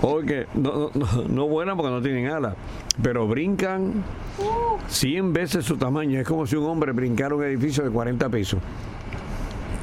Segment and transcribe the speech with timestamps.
[0.00, 2.54] Porque no, no, no porque no tienen alas,
[3.02, 4.04] pero brincan
[4.88, 6.20] 100 veces su tamaño.
[6.20, 8.60] Es como si un hombre brincara un edificio de 40 pisos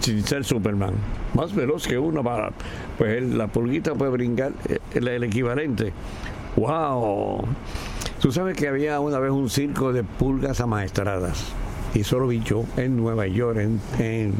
[0.03, 0.93] sin ser Superman.
[1.33, 2.51] Más veloz que uno para.
[2.97, 5.93] Pues la pulguita puede brincar eh, el, equivalente.
[6.55, 7.45] ¡Wow!
[8.19, 11.45] Tú sabes que había una vez un circo de pulgas amaestradas.
[11.93, 14.33] Y eso lo vi yo en Nueva York, en, en,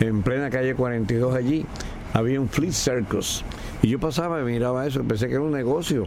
[0.00, 1.64] en plena calle 42 allí.
[2.12, 3.44] Había un Fleet Circus.
[3.82, 6.06] Y yo pasaba y miraba eso, pensé que era un negocio.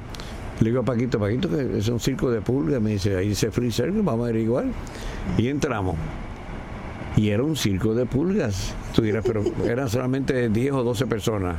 [0.60, 2.82] Le digo a Paquito, Paquito, que es un circo de pulgas.
[2.82, 4.72] Me dice, ahí dice Fleet Circus, vamos a ver igual.
[5.38, 5.96] Y entramos.
[7.18, 8.74] Y era un circo de pulgas.
[8.94, 11.56] Tú dirás, pero eran solamente 10 o 12 personas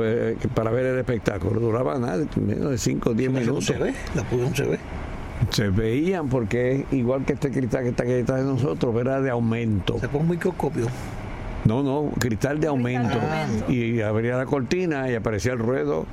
[0.00, 1.60] eh, para ver el espectáculo.
[1.60, 3.66] Duraba nada, menos de 5 o 10 No minutos.
[3.66, 4.78] se ve, la pulga no se ve.
[5.50, 9.30] Se veían porque igual que este cristal que está aquí detrás de nosotros, era de
[9.30, 9.98] aumento.
[9.98, 10.86] Se pone un microscopio.
[11.64, 13.18] No, no, cristal de aumento.
[13.68, 16.06] Y abría la cortina y aparecía el ruedo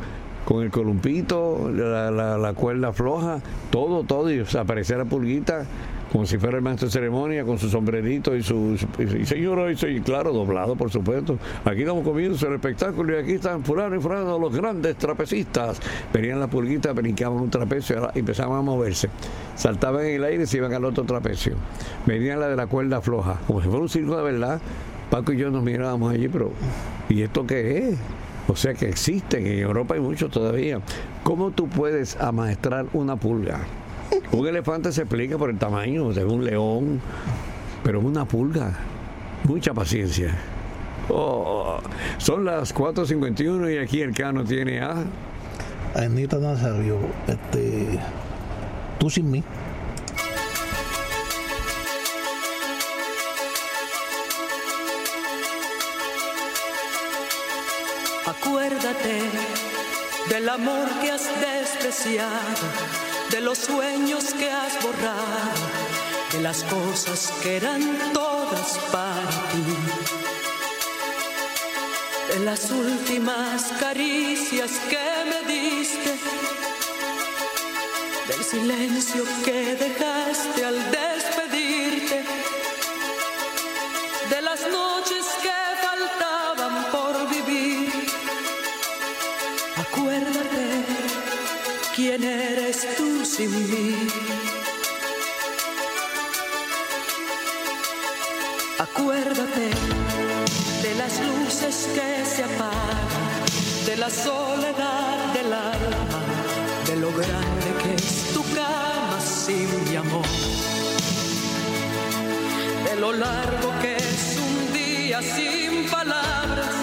[0.45, 3.39] con el columpito, la, la- la cuerda floja,
[3.71, 4.31] todo, todo.
[4.31, 5.65] Y o sea, aparecía la pulguita
[6.11, 8.75] como si fuera el maestro de ceremonia con su sombrerito y su.
[8.97, 11.37] y, señor, y soy claro, doblado, por supuesto.
[11.65, 15.79] Aquí estamos comienzo el espectáculo y aquí están fulano y fulano, los grandes trapecistas.
[16.11, 19.07] Venían la pulguita, brincaban un trapecio y empezaban a moverse.
[19.55, 21.53] Saltaban en el aire y se iban al otro trapecio.
[22.07, 24.59] Venían la de la cuerda floja, como si fuera un circo de verdad.
[25.09, 26.51] Paco y yo nos mirábamos allí, pero
[27.09, 27.97] ¿y esto qué es?
[28.47, 30.79] O sea que existen, en Europa hay muchos todavía.
[31.23, 33.59] ¿Cómo tú puedes amaestrar una pulga?
[34.31, 37.01] Un elefante se explica por el tamaño de un león,
[37.83, 38.73] pero una pulga,
[39.43, 40.35] mucha paciencia.
[41.09, 41.79] Oh,
[42.17, 45.03] son las 4.51 y aquí el cano tiene a...
[45.95, 47.99] Anita Nazario, este,
[48.99, 49.43] tú sin mí.
[58.41, 59.21] Acuérdate
[60.29, 62.63] del amor que has despreciado,
[63.29, 65.65] de los sueños que has borrado,
[66.31, 67.81] de las cosas que eran
[68.13, 69.63] todas para ti.
[72.33, 76.13] De las últimas caricias que me diste,
[78.29, 82.23] del silencio que dejaste al despedirte,
[84.29, 85.68] de las noches que
[98.79, 99.69] Acuérdate
[100.83, 106.21] de las luces que se apagan, de la soledad del alma,
[106.85, 110.25] de lo grande que es tu cama sin mi amor,
[112.89, 116.75] de lo largo que es un día sin palabras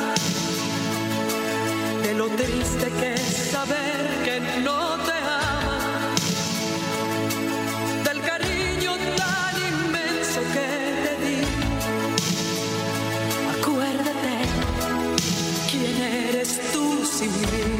[2.03, 5.06] de lo triste que es saber que no
[17.29, 17.76] tú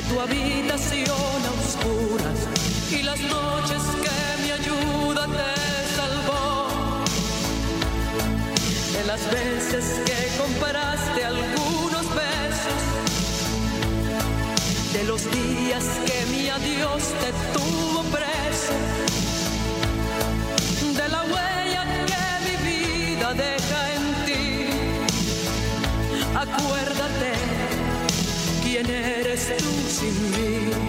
[0.00, 2.38] de tu habitación a oscuras
[2.90, 6.68] y las noches que mi ayuda te salvó.
[8.92, 12.82] De las veces que compraste algunos besos,
[14.92, 17.49] de los días que mi adiós te
[29.50, 30.79] eres tú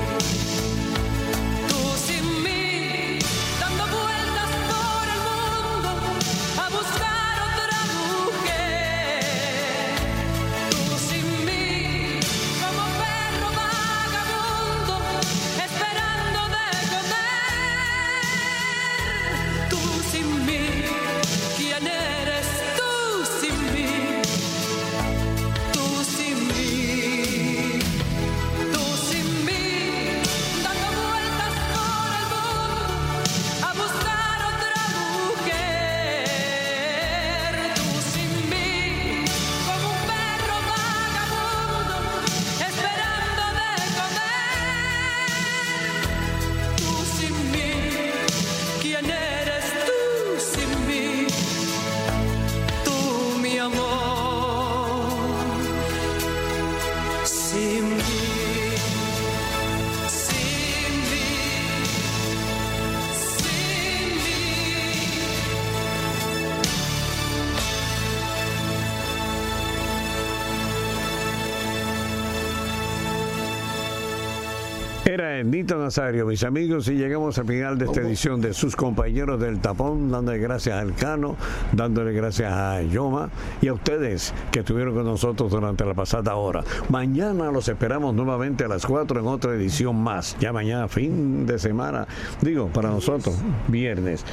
[75.41, 79.59] Ednito Nazario, mis amigos, y llegamos al final de esta edición de sus compañeros del
[79.59, 81.35] tapón, dándole gracias al Cano,
[81.71, 86.63] dándole gracias a Yoma y a ustedes que estuvieron con nosotros durante la pasada hora.
[86.89, 90.37] Mañana los esperamos nuevamente a las 4 en otra edición más.
[90.39, 92.07] Ya mañana, fin de semana,
[92.41, 93.35] digo, para nosotros,
[93.67, 94.23] viernes.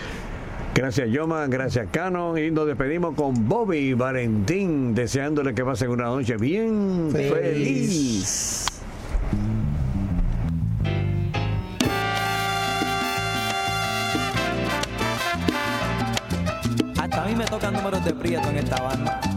[0.75, 6.37] Gracias Yoma, gracias Cano y nos despedimos con Bobby Valentín deseándole que pasen una noche
[6.37, 7.33] bien feliz.
[7.33, 8.58] Feliz.
[17.69, 19.28] Tocan números de prieto en esta banda.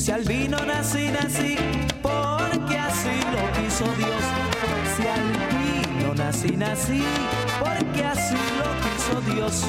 [0.00, 1.56] Si al vino nací, nací,
[2.00, 4.24] porque así lo quiso Dios.
[4.96, 7.04] Si al vino nací, nací,
[7.60, 9.66] porque así lo quiso Dios.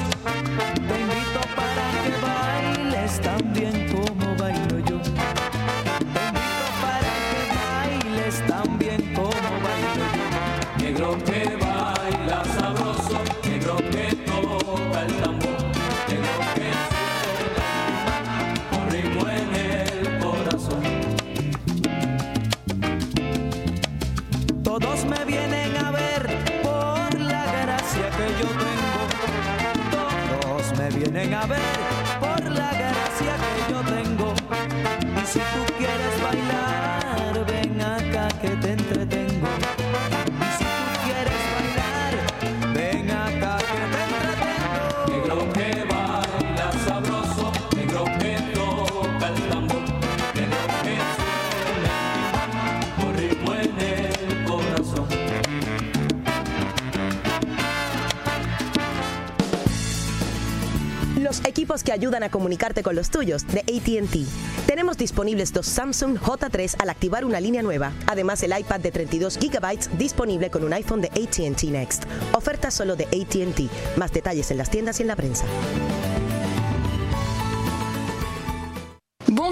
[61.62, 64.66] Equipos que ayudan a comunicarte con los tuyos de ATT.
[64.66, 67.92] Tenemos disponibles dos Samsung J3 al activar una línea nueva.
[68.08, 72.02] Además, el iPad de 32 GB disponible con un iPhone de ATT Next.
[72.32, 73.96] Oferta solo de ATT.
[73.96, 75.44] Más detalles en las tiendas y en la prensa.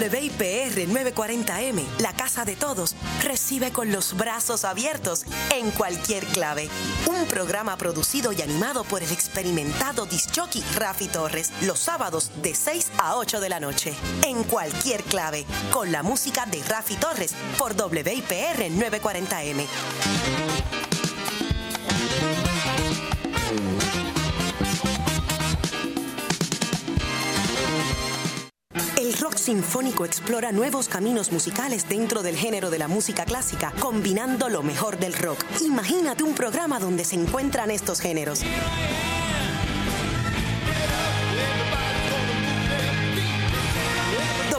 [0.00, 6.70] WIPR 940M, la casa de todos, recibe con los brazos abiertos en cualquier clave.
[7.06, 12.92] Un programa producido y animado por el experimentado disjockey Rafi Torres, los sábados de 6
[12.98, 13.92] a 8 de la noche.
[14.24, 19.66] En cualquier clave, con la música de Rafi Torres por WIPR 940M.
[29.10, 34.48] El rock sinfónico explora nuevos caminos musicales dentro del género de la música clásica, combinando
[34.48, 35.44] lo mejor del rock.
[35.62, 38.42] Imagínate un programa donde se encuentran estos géneros.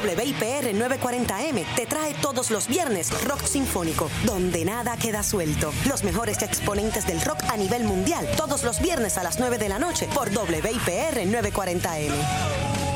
[0.03, 5.71] WIPR 940M te trae todos los viernes Rock Sinfónico, donde nada queda suelto.
[5.87, 9.69] Los mejores exponentes del rock a nivel mundial, todos los viernes a las 9 de
[9.69, 12.90] la noche por WIPR 940M.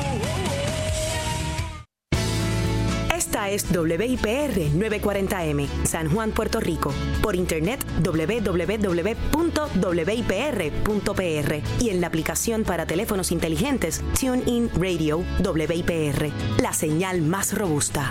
[3.36, 6.94] Esta es WIPR 940M, San Juan, Puerto Rico.
[7.22, 8.72] Por internet www.wipr.pr
[11.78, 18.10] y en la aplicación para teléfonos inteligentes TuneIn Radio WIPR, la señal más robusta.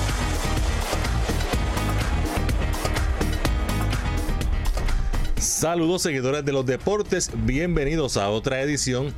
[5.41, 9.11] Saludos seguidores de los deportes, bienvenidos a otra edición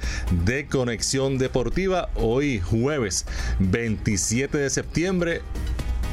[0.46, 3.26] de Conexión Deportiva, hoy jueves
[3.60, 5.42] 27 de septiembre.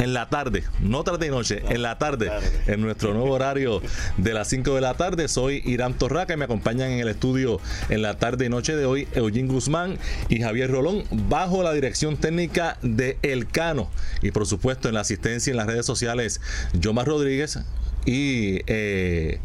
[0.00, 2.32] En la tarde, no tarde y noche, en la tarde,
[2.66, 3.82] en nuestro nuevo horario
[4.16, 5.28] de las 5 de la tarde.
[5.28, 8.86] Soy Irán Torraca y me acompañan en el estudio en la tarde y noche de
[8.86, 9.98] hoy Eugene Guzmán
[10.28, 13.90] y Javier Rolón, bajo la dirección técnica de El Cano.
[14.22, 16.40] Y por supuesto, en la asistencia en las redes sociales,
[16.72, 17.60] Yomar Rodríguez
[18.06, 19.38] y eh,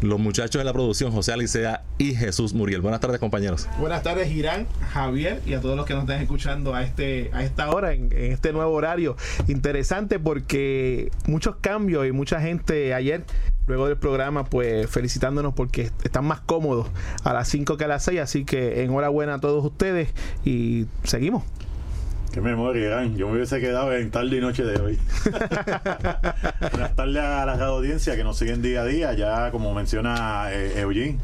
[0.00, 2.80] los muchachos de la producción, José Alicea y Jesús Muriel.
[2.80, 3.68] Buenas tardes, compañeros.
[3.78, 7.44] Buenas tardes, Irán, Javier y a todos los que nos están escuchando a este a
[7.44, 9.16] esta hora, en, este nuevo horario.
[9.48, 13.24] Interesante porque muchos cambios y mucha gente ayer
[13.66, 16.88] luego del programa, pues felicitándonos porque están más cómodos
[17.22, 18.20] a las 5 que a las 6.
[18.20, 20.08] Así que enhorabuena a todos ustedes
[20.44, 21.44] y seguimos.
[22.32, 23.16] Qué memoria, Irán.
[23.16, 24.98] Yo me hubiese quedado en tarde y noche de hoy.
[26.60, 29.12] Buenas tardes a la radio audiencia que nos siguen día a día.
[29.14, 31.18] Ya, como menciona eh, Eugene,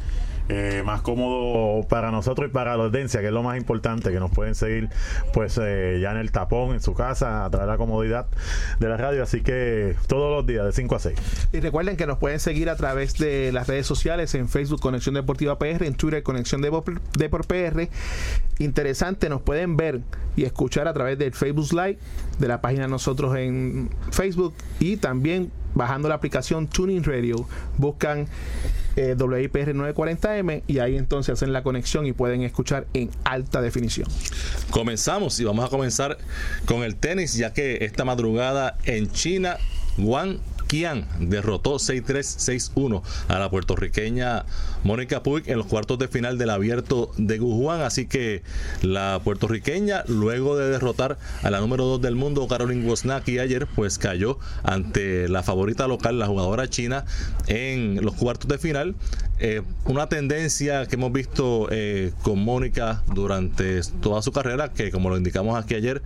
[0.49, 4.21] eh, más cómodo para nosotros y para la audiencia, que es lo más importante, que
[4.21, 4.89] nos pueden seguir
[5.33, 8.27] pues eh, ya en el tapón, en su casa, a través de la comodidad
[8.79, 9.23] de la radio.
[9.23, 11.19] Así que todos los días, de 5 a 6.
[11.53, 15.15] Y recuerden que nos pueden seguir a través de las redes sociales, en Facebook Conexión
[15.15, 17.89] Deportiva PR, en Twitter Conexión Depor PR.
[18.59, 20.01] Interesante, nos pueden ver
[20.37, 21.99] y escuchar a través del Facebook Live,
[22.39, 27.47] de la página nosotros en Facebook y también bajando la aplicación Tuning Radio.
[27.79, 28.27] Buscan
[28.97, 34.09] eh, WIPR 940M y ahí entonces hacen la conexión y pueden escuchar en alta definición.
[34.71, 36.19] Comenzamos y vamos a comenzar
[36.65, 39.59] con el tenis, ya que esta madrugada en China,
[39.99, 44.45] Wang Qian derrotó 6-3-6-1 a la puertorriqueña
[44.85, 47.83] Mónica Puig en los cuartos de final del abierto de Gujuan.
[47.83, 48.43] Así que
[48.83, 53.99] la puertorriqueña, luego de derrotar a la número 2 del mundo, Caroline Wozniacki, ayer, pues
[53.99, 57.05] cayó ante la favorita local, la jugadora china,
[57.47, 58.95] en los cuartos de final.
[59.39, 65.11] Eh, una tendencia que hemos visto eh, con Mónica durante toda su carrera, que como
[65.11, 66.03] lo indicamos aquí ayer,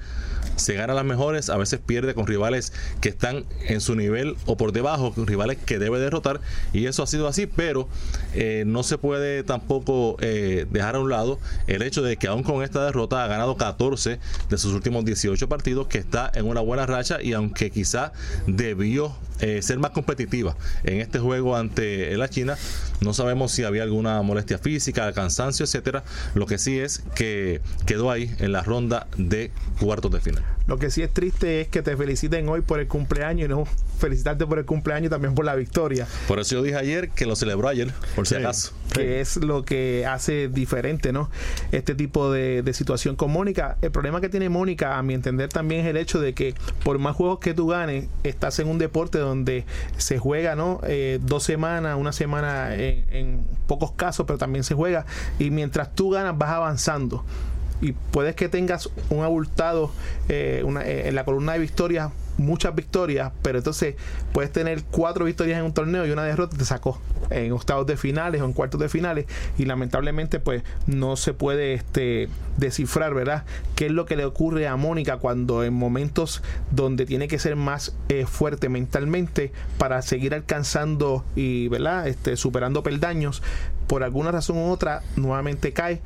[0.61, 4.57] se gana las mejores, a veces pierde con rivales que están en su nivel o
[4.57, 6.41] por debajo, con rivales que debe derrotar,
[6.73, 7.89] y eso ha sido así, pero
[8.35, 12.43] eh, no se puede tampoco eh, dejar a un lado el hecho de que aún
[12.43, 16.61] con esta derrota ha ganado 14 de sus últimos 18 partidos, que está en una
[16.61, 18.13] buena racha y aunque quizá
[18.47, 22.57] debió eh, ser más competitiva en este juego ante la China.
[23.01, 26.05] No sabemos si había alguna molestia física, cansancio, etcétera.
[26.35, 29.51] Lo que sí es que quedó ahí en la ronda de
[29.81, 30.45] cuartos de final.
[30.67, 33.65] Lo que sí es triste es que te feliciten hoy por el cumpleaños y no
[33.99, 36.07] felicitarte por el cumpleaños y también por la victoria.
[36.29, 38.73] Por eso yo dije ayer que lo celebró ayer, por si Sí, acaso.
[38.95, 41.31] Que es lo que hace diferente, ¿no?
[41.73, 43.77] Este tipo de, de situación con Mónica.
[43.83, 46.55] El problema que tiene Mónica, a mi entender, también es el hecho de que
[46.85, 49.65] por más juegos que tú ganes, estás en un deporte donde
[49.97, 50.81] se juega, ¿no?
[50.87, 55.05] Eh, dos semanas, una semana en, en pocos casos, pero también se juega.
[55.39, 57.25] Y mientras tú ganas, vas avanzando.
[57.81, 59.91] Y puedes que tengas un abultado
[60.29, 62.11] eh, eh, en la columna de victorias,
[62.41, 63.95] muchas victorias, pero entonces
[64.33, 67.97] puedes tener cuatro victorias en un torneo y una derrota te sacó en octavos de
[67.97, 73.45] finales o en cuartos de finales y lamentablemente pues no se puede este descifrar, ¿verdad?
[73.77, 77.57] ¿Qué es lo que le ocurre a Mónica cuando en momentos donde tiene que ser
[77.57, 82.09] más eh, fuerte mentalmente para seguir alcanzando y, ¿verdad?
[82.09, 83.43] Este, superando peldaños,
[83.87, 86.01] por alguna razón u otra nuevamente cae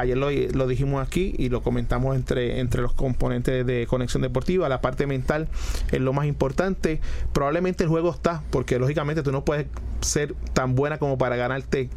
[0.00, 4.80] ayer lo, dijimos aquí y lo comentamos entre, entre los componentes de conexión deportiva, la
[4.80, 5.48] parte mental
[5.92, 7.00] es lo más importante.
[7.32, 9.66] Probablemente el juego está, porque lógicamente tú no puedes
[10.00, 11.90] ser tan buena como para ganarte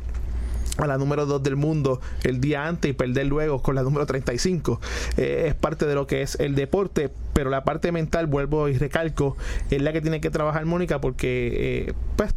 [0.77, 4.05] a la número 2 del mundo el día antes y perder luego con la número
[4.05, 4.81] 35.
[5.17, 8.77] Eh, es parte de lo que es el deporte, pero la parte mental, vuelvo y
[8.77, 9.37] recalco,
[9.69, 12.33] es la que tiene que trabajar Mónica porque, eh, pues,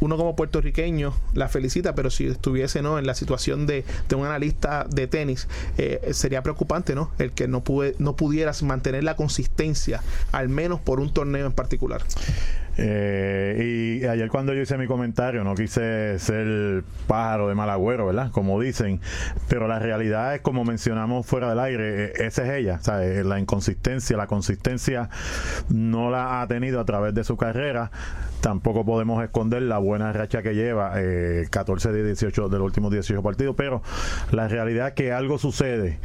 [0.00, 2.98] uno como puertorriqueño la felicita, pero si estuviese ¿no?
[2.98, 5.48] en la situación de, de un analista de tenis,
[5.78, 7.10] eh, sería preocupante ¿no?
[7.18, 11.52] el que no, pude, no pudieras mantener la consistencia, al menos por un torneo en
[11.52, 12.02] particular.
[12.76, 18.06] Eh, y ayer cuando yo hice mi comentario no quise ser pájaro de mal agüero,
[18.06, 18.30] ¿verdad?
[18.32, 19.00] Como dicen,
[19.48, 23.24] pero la realidad es como mencionamos fuera del aire, eh, esa es ella, ¿sabes?
[23.24, 25.08] La inconsistencia, la consistencia
[25.68, 27.90] no la ha tenido a través de su carrera.
[28.44, 32.92] Tampoco podemos esconder la buena racha que lleva, eh, 14 de 18 de los últimos
[32.92, 33.80] 18 partidos, pero
[34.32, 35.98] la realidad es que algo sucede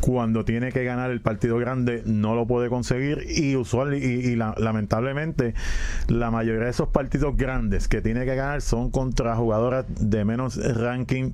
[0.00, 4.36] cuando tiene que ganar el partido grande, no lo puede conseguir y usual y, y
[4.36, 5.52] la- lamentablemente
[6.08, 10.56] la mayoría de esos partidos grandes que tiene que ganar son contra jugadoras de menos
[10.76, 11.32] ranking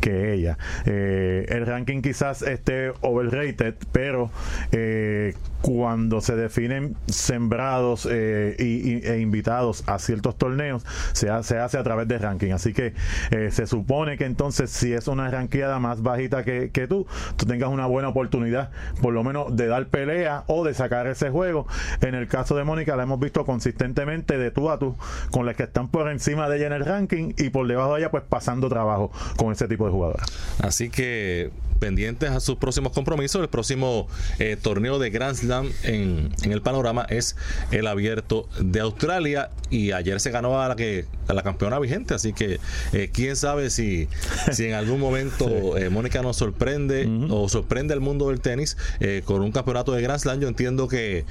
[0.00, 0.58] que ella.
[0.86, 4.32] Eh, el ranking quizás esté overrated, pero
[4.72, 11.78] eh, cuando se definen sembrados eh, y- e invitados a ciertos torneos, se se hace
[11.78, 12.52] a través de ranking.
[12.52, 12.94] Así que
[13.30, 17.46] eh, se supone que entonces si es una ranqueada más bajita que, que tú, tú
[17.46, 21.66] tengas una buena oportunidad, por lo menos de dar pelea o de sacar ese juego.
[22.00, 24.96] En el caso de Mónica, la hemos visto consistentemente de tú a tú,
[25.30, 28.00] con las que están por encima de ella en el ranking y por debajo de
[28.00, 30.26] ella, pues pasando trabajo con ese tipo de jugadoras.
[30.62, 33.42] Así que pendientes a sus próximos compromisos.
[33.42, 34.06] El próximo
[34.38, 37.36] eh, torneo de Grand Slam en, en el panorama es
[37.72, 42.14] el abierto de Australia y ayer se ganó a la que a la campeona vigente.
[42.14, 42.60] Así que
[42.92, 44.08] eh, quién sabe si,
[44.52, 49.22] si en algún momento eh, Mónica nos sorprende o sorprende al mundo del tenis eh,
[49.24, 50.40] con un campeonato de Grand Slam.
[50.40, 51.24] Yo entiendo que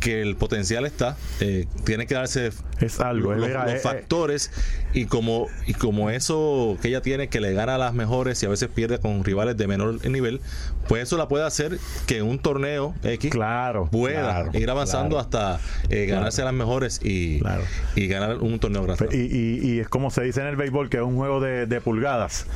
[0.00, 4.50] que el potencial está, eh, tiene que darse Es algo, los, verdad, los eh, factores
[4.92, 8.46] y como y como eso que ella tiene que le gana a las mejores y
[8.46, 10.40] a veces pierde con rivales de menor nivel,
[10.88, 15.20] pues eso la puede hacer que un torneo X Claro, pueda claro, ir avanzando claro.
[15.20, 15.60] hasta
[15.90, 17.40] eh, ganarse a las mejores y,
[17.94, 19.08] y ganar un torneo grande.
[19.12, 21.66] Y, y- y es como se dice en el béisbol, que es un juego de,
[21.66, 22.46] de pulgadas.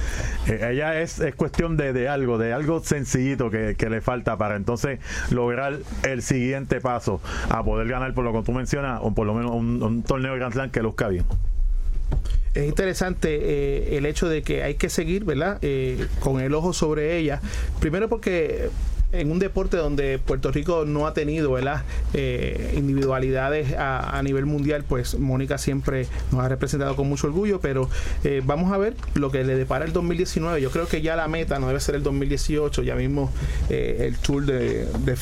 [0.48, 4.36] Eh, ella es, es cuestión de, de algo, de algo sencillito que, que le falta
[4.38, 4.98] para entonces
[5.30, 9.34] lograr el siguiente paso a poder ganar, por lo que tú mencionas, o por lo
[9.34, 11.24] menos un, torneo de Grand Slam que luzca bien.
[12.54, 15.58] es interesante eh, el hecho de que hay que seguir, ¿verdad?
[15.62, 17.40] Eh, con el ojo sobre ella.
[17.80, 18.70] Primero porque
[19.14, 21.82] en un deporte donde Puerto Rico no ha tenido, ¿verdad?
[22.12, 27.88] Eh, individualidades a, nivel mundial, pues Mónica siempre nos ha representado con mucho orgullo, pero
[28.24, 30.60] eh, vamos a ver lo que le depara el 2019.
[30.60, 33.30] Yo creo que ya la meta no debe ser el 2018, ya mismo
[33.68, 35.16] eh, el Tour de, de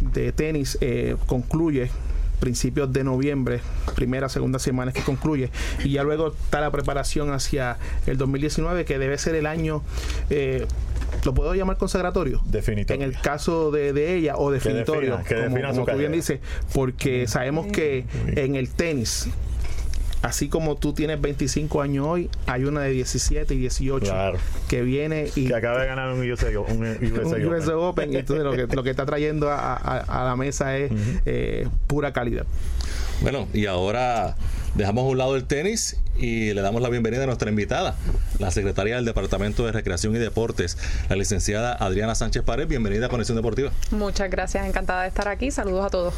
[0.00, 1.90] de tenis eh, concluye
[2.40, 3.60] principios de noviembre,
[3.96, 5.50] primera, segunda semana que concluye,
[5.82, 9.82] y ya luego está la preparación hacia el 2019, que debe ser el año,
[10.30, 10.64] eh,
[11.24, 12.40] ¿lo puedo llamar consagratorio?
[12.44, 13.02] Definitorio.
[13.02, 16.38] En el caso de, de ella, o definitorio, defina- que como, como tú bien dices,
[16.72, 18.04] porque sabemos que
[18.36, 19.28] en el tenis,
[20.22, 24.38] así como tú tienes 25 años hoy, hay una de 17 y 18 Claro.
[24.68, 27.74] que viene y Que acaba de ganar un USA, un USA un US Open.
[27.74, 30.90] Open, y entonces lo que, lo que está trayendo a, a- a la mesa es
[31.26, 32.46] eh, pura calidad.
[33.20, 34.36] Bueno, y ahora
[34.74, 37.96] dejamos a un lado el tenis y le damos la bienvenida a nuestra invitada,
[38.38, 40.78] la secretaria del Departamento de Recreación y Deportes,
[41.08, 42.66] la licenciada Adriana Sánchez Pared.
[42.68, 43.70] Bienvenida a Conexión Deportiva.
[43.90, 45.50] Muchas gracias, encantada de estar aquí.
[45.50, 46.14] Saludos a todos.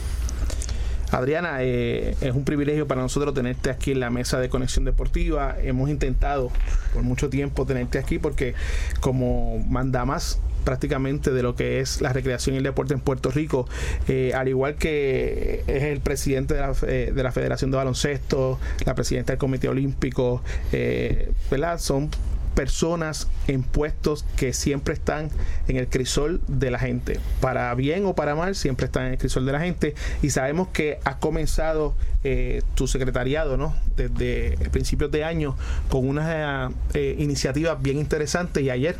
[1.11, 5.57] Adriana, eh, es un privilegio para nosotros tenerte aquí en la mesa de conexión deportiva.
[5.63, 6.51] Hemos intentado
[6.93, 8.55] por mucho tiempo tenerte aquí porque
[9.01, 13.31] como manda más prácticamente de lo que es la recreación y el deporte en Puerto
[13.31, 13.69] Rico,
[14.09, 18.59] eh, al igual que es el presidente de la, eh, de la Federación de Baloncesto,
[18.85, 20.43] la presidenta del Comité Olímpico,
[20.73, 21.79] eh, ¿verdad?
[21.79, 22.11] Son
[22.55, 25.31] personas en puestos que siempre están
[25.69, 27.21] en el crisol de la gente.
[27.41, 29.95] Para bien o para mal, siempre están en el crisol de la gente.
[30.23, 33.75] Y sabemos que has comenzado eh, tu secretariado, ¿no?
[33.97, 35.57] Desde principios de año
[35.89, 38.63] con unas eh, iniciativas bien interesantes.
[38.63, 38.97] Y ayer,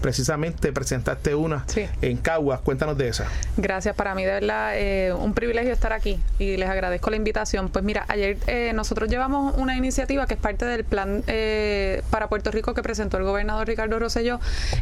[0.00, 1.86] precisamente, presentaste una Sí.
[2.02, 2.60] en Caguas.
[2.60, 3.26] Cuéntanos de esa.
[3.56, 7.68] Gracias, para mí de verdad eh, un privilegio estar aquí y les agradezco la invitación.
[7.68, 12.28] Pues mira, ayer eh, nosotros llevamos una iniciativa que es parte del plan eh, para
[12.28, 14.40] Puerto Rico que presentó el gobernador Ricardo Rosselló,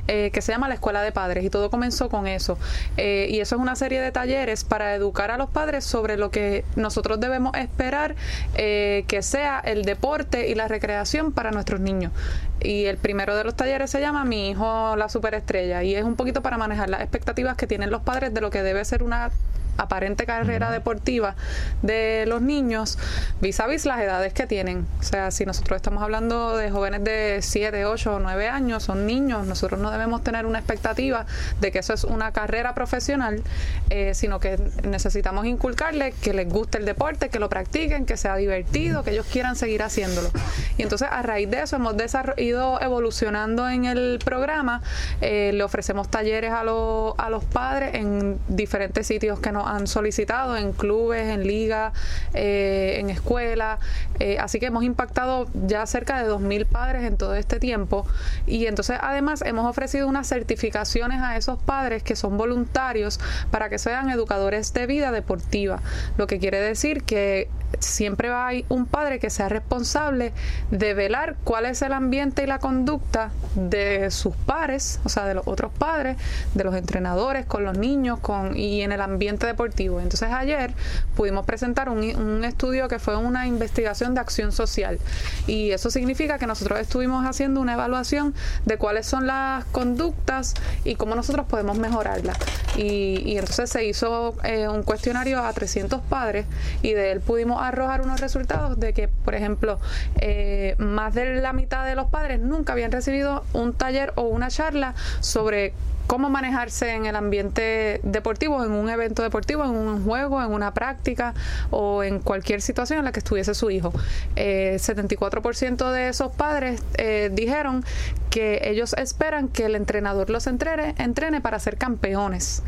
[0.09, 2.59] eh, que se llama la Escuela de Padres y todo comenzó con eso.
[2.96, 6.31] Eh, y eso es una serie de talleres para educar a los padres sobre lo
[6.31, 8.14] que nosotros debemos esperar
[8.57, 12.12] eh, que sea el deporte y la recreación para nuestros niños.
[12.61, 16.17] Y el primero de los talleres se llama Mi hijo la superestrella y es un
[16.17, 19.31] poquito para manejar las expectativas que tienen los padres de lo que debe ser una
[19.76, 21.34] aparente carrera deportiva
[21.82, 22.98] de los niños
[23.40, 24.87] vis a vis las edades que tienen.
[25.00, 29.06] O sea, si nosotros estamos hablando de jóvenes de 7, 8 o 9 años, son
[29.06, 31.26] niños, nosotros no debemos tener una expectativa
[31.60, 33.42] de que eso es una carrera profesional,
[33.90, 38.37] eh, sino que necesitamos inculcarles que les guste el deporte, que lo practiquen, que sea
[38.37, 40.30] divertido, que ellos quieran seguir haciéndolo.
[40.76, 41.94] Y entonces a raíz de eso hemos
[42.37, 44.82] ido evolucionando en el programa,
[45.20, 49.87] eh, le ofrecemos talleres a, los a los padres en diferentes sitios que nos han
[49.87, 51.92] solicitado en clubes, en ligas,
[52.35, 53.79] eh, en escuelas.
[54.20, 58.07] Eh, así que hemos impactado ya cerca de 2.000 padres en todo este tiempo.
[58.46, 63.79] Y entonces además hemos ofrecido unas certificaciones a esos padres que son voluntarios para que
[63.79, 65.81] sean educadores de vida deportiva.
[66.16, 67.48] Lo que quiere decir que
[67.81, 70.33] siempre va a haber un padre que sea responsable
[70.70, 75.35] de velar cuál es el ambiente y la conducta de sus pares, o sea, de
[75.35, 76.16] los otros padres,
[76.55, 80.01] de los entrenadores, con los niños con, y en el ambiente deportivo.
[80.01, 80.75] Entonces ayer
[81.17, 84.99] pudimos presentar un, estudio que fue una investigación de acción social
[85.47, 90.97] y eso significa que nosotros estuvimos haciendo una evaluación de cuáles son las conductas y
[90.97, 92.37] cómo nosotros podemos mejorarlas.
[92.77, 96.47] Y, y entonces se hizo eh, un cuestionario a 300 padres
[96.83, 99.79] y de él pudimos arrojar unos resultados de que, por ejemplo,
[100.21, 104.49] eh, más de la mitad de los padres nunca habían recibido un taller o una
[104.49, 105.73] charla sobre
[106.07, 110.75] cómo manejarse en el ambiente deportivo, en un evento deportivo, en un juego, en una
[110.75, 111.35] práctica
[111.71, 113.93] o en cualquier situación en la que estuviese su hijo.
[114.37, 117.85] Eh, 74% de esos padres eh, dijeron
[118.31, 122.62] que ellos esperan que el entrenador los entrene, entrene para ser campeones.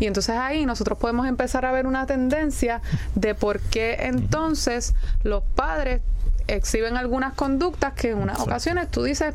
[0.00, 2.82] Y entonces ahí nosotros podemos empezar a ver una tendencia
[3.14, 6.00] de por qué entonces los padres
[6.46, 9.34] exhiben algunas conductas que en unas ocasiones tú dices,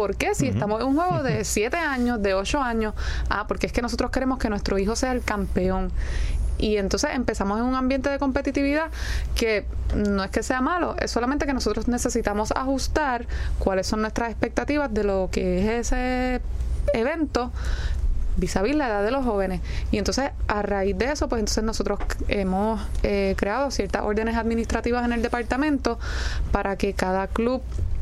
[0.00, 0.34] ¿Por qué?
[0.34, 2.94] Si estamos en un juego de 7 años, de 8 años,
[3.28, 5.92] ah, porque es que nosotros queremos que nuestro hijo sea el campeón.
[6.56, 8.86] Y entonces empezamos en un ambiente de competitividad
[9.34, 13.26] que no es que sea malo, es solamente que nosotros necesitamos ajustar
[13.58, 16.40] cuáles son nuestras expectativas de lo que es ese
[16.94, 17.52] evento
[18.38, 19.60] vis a vis la edad de los jóvenes.
[19.90, 25.04] Y entonces, a raíz de eso, pues entonces nosotros hemos eh, creado ciertas órdenes administrativas
[25.04, 25.98] en el departamento
[26.52, 27.60] para que cada club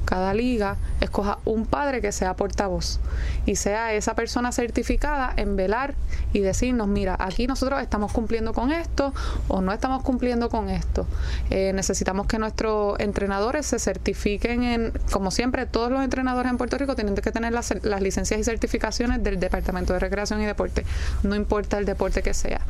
[0.09, 2.99] cada liga escoja un padre que sea portavoz
[3.45, 5.93] y sea esa persona certificada en velar
[6.33, 9.13] y decirnos, mira, aquí nosotros estamos cumpliendo con esto
[9.49, 11.07] o no estamos cumpliendo con esto.
[11.51, 16.79] Eh, necesitamos que nuestros entrenadores se certifiquen en, como siempre, todos los entrenadores en Puerto
[16.79, 20.87] Rico tienen que tener las, licencias y certificaciones del Departamento de Recreación y Deporte,
[21.23, 22.63] no importa el deporte que sea.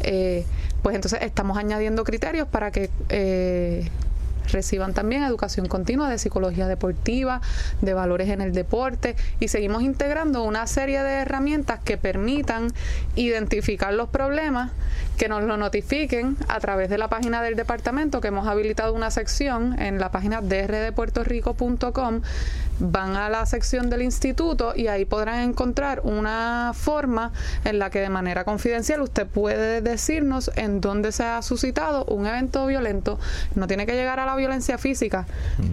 [0.00, 0.44] Eh,
[0.82, 3.88] pues entonces estamos añadiendo criterios para que eh,
[4.50, 7.40] reciban también educación continua de psicología deportiva,
[7.80, 12.72] de valores en el deporte y seguimos integrando una serie de herramientas que permitan
[13.16, 14.70] identificar los problemas,
[15.16, 19.10] que nos lo notifiquen a través de la página del departamento que hemos habilitado una
[19.10, 22.22] sección en la página drdepuertorico.com
[22.80, 27.32] van a la sección del instituto y ahí podrán encontrar una forma
[27.64, 32.26] en la que de manera confidencial usted puede decirnos en dónde se ha suscitado un
[32.26, 33.18] evento violento.
[33.54, 35.26] No tiene que llegar a la violencia física,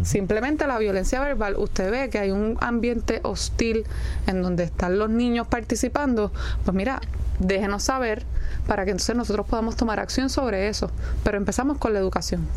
[0.03, 1.55] simplemente la violencia verbal.
[1.57, 3.85] Usted ve que hay un ambiente hostil
[4.27, 6.31] en donde están los niños participando.
[6.63, 7.01] Pues mira,
[7.39, 8.23] déjenos saber
[8.67, 10.91] para que entonces nosotros podamos tomar acción sobre eso.
[11.23, 12.47] Pero empezamos con la educación.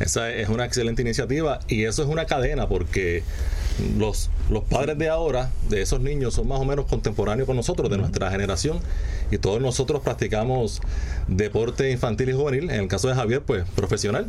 [0.00, 3.22] Esa es una excelente iniciativa y eso es una cadena porque
[3.98, 7.90] los, los padres de ahora, de esos niños, son más o menos contemporáneos con nosotros,
[7.90, 8.78] de nuestra generación,
[9.30, 10.80] y todos nosotros practicamos
[11.28, 14.26] deporte infantil y juvenil, en el caso de Javier, pues profesional,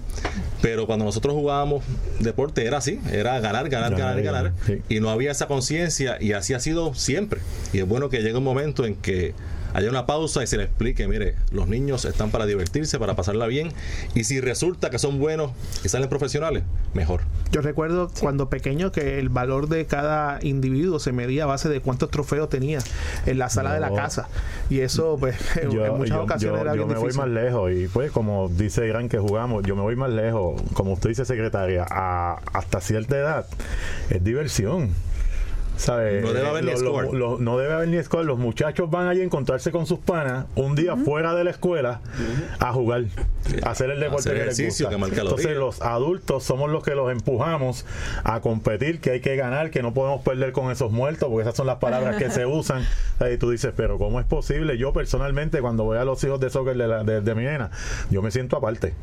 [0.61, 1.83] pero cuando nosotros jugábamos
[2.19, 4.53] deporte era así, era ganar, ganar, ganar, y ganar,
[4.89, 7.41] y no había esa conciencia, y así ha sido siempre,
[7.73, 9.33] y es bueno que llegue un momento en que
[9.73, 13.47] haya una pausa y se le explique, mire, los niños están para divertirse, para pasarla
[13.47, 13.71] bien,
[14.13, 15.51] y si resulta que son buenos
[15.83, 17.21] y salen profesionales, mejor.
[17.51, 21.81] Yo recuerdo cuando pequeño que el valor de cada individuo se medía a base de
[21.81, 22.79] cuántos trofeos tenía
[23.27, 24.27] en la sala de la casa.
[24.71, 27.13] Y eso, pues, en, yo, en muchas yo- ocasiones yo- era yo bien me voy
[27.13, 30.93] más lejos y pues como dice Gran que jugamos, yo me voy más lejos, como
[30.93, 33.45] usted dice secretaria, a, hasta cierta edad
[34.09, 34.89] es diversión.
[35.75, 36.21] ¿Sabe?
[36.21, 37.13] No debe haber ni lo- score.
[37.13, 38.23] lo- no debe haber ni score.
[38.25, 41.99] Los muchachos van allí a encontrarse con sus panas un día fuera de la escuela
[42.59, 43.05] a jugar,
[43.63, 45.21] a hacer el deporte Hacer que les ejercicio, gusta.
[45.21, 47.85] Entonces los adultos somos los que los empujamos
[48.23, 51.55] a competir, que hay que ganar, que no podemos perder con esos muertos, porque esas
[51.57, 52.85] son las palabras que se usan.
[53.33, 54.77] Y tú dices, pero ¿cómo es posible?
[54.77, 57.71] Yo personalmente, cuando voy a los hijos de soccer de, la- de- de mi nena,
[58.11, 58.93] yo me siento aparte.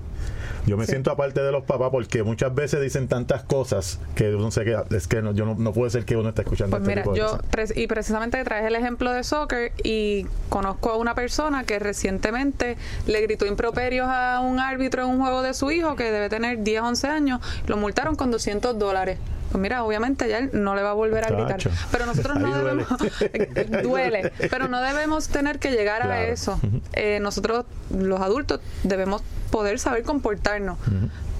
[0.70, 4.52] Yo me siento aparte de los papás porque muchas veces dicen tantas cosas que uno
[4.52, 6.82] se queda, es que no, yo no, no puede ser que uno esté escuchando Pues
[6.82, 7.38] este mira, tipo de yo
[7.74, 12.76] y precisamente traje el ejemplo de soccer y conozco a una persona que recientemente
[13.08, 16.62] le gritó improperios a un árbitro en un juego de su hijo que debe tener
[16.62, 19.18] 10, 11 años, lo multaron con 200 dólares.
[19.50, 21.48] Pues mira, obviamente ya él no le va a volver a gritar.
[21.48, 21.70] Tacho.
[21.90, 22.84] Pero nosotros no Ahí duele.
[23.54, 26.60] debemos, duele, pero no debemos tener que llegar a eso.
[26.92, 30.78] Eh, nosotros, los adultos, debemos poder saber comportarnos.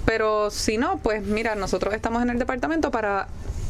[0.04, 3.28] Pero si no, pues mira, nosotros estamos en el departamento para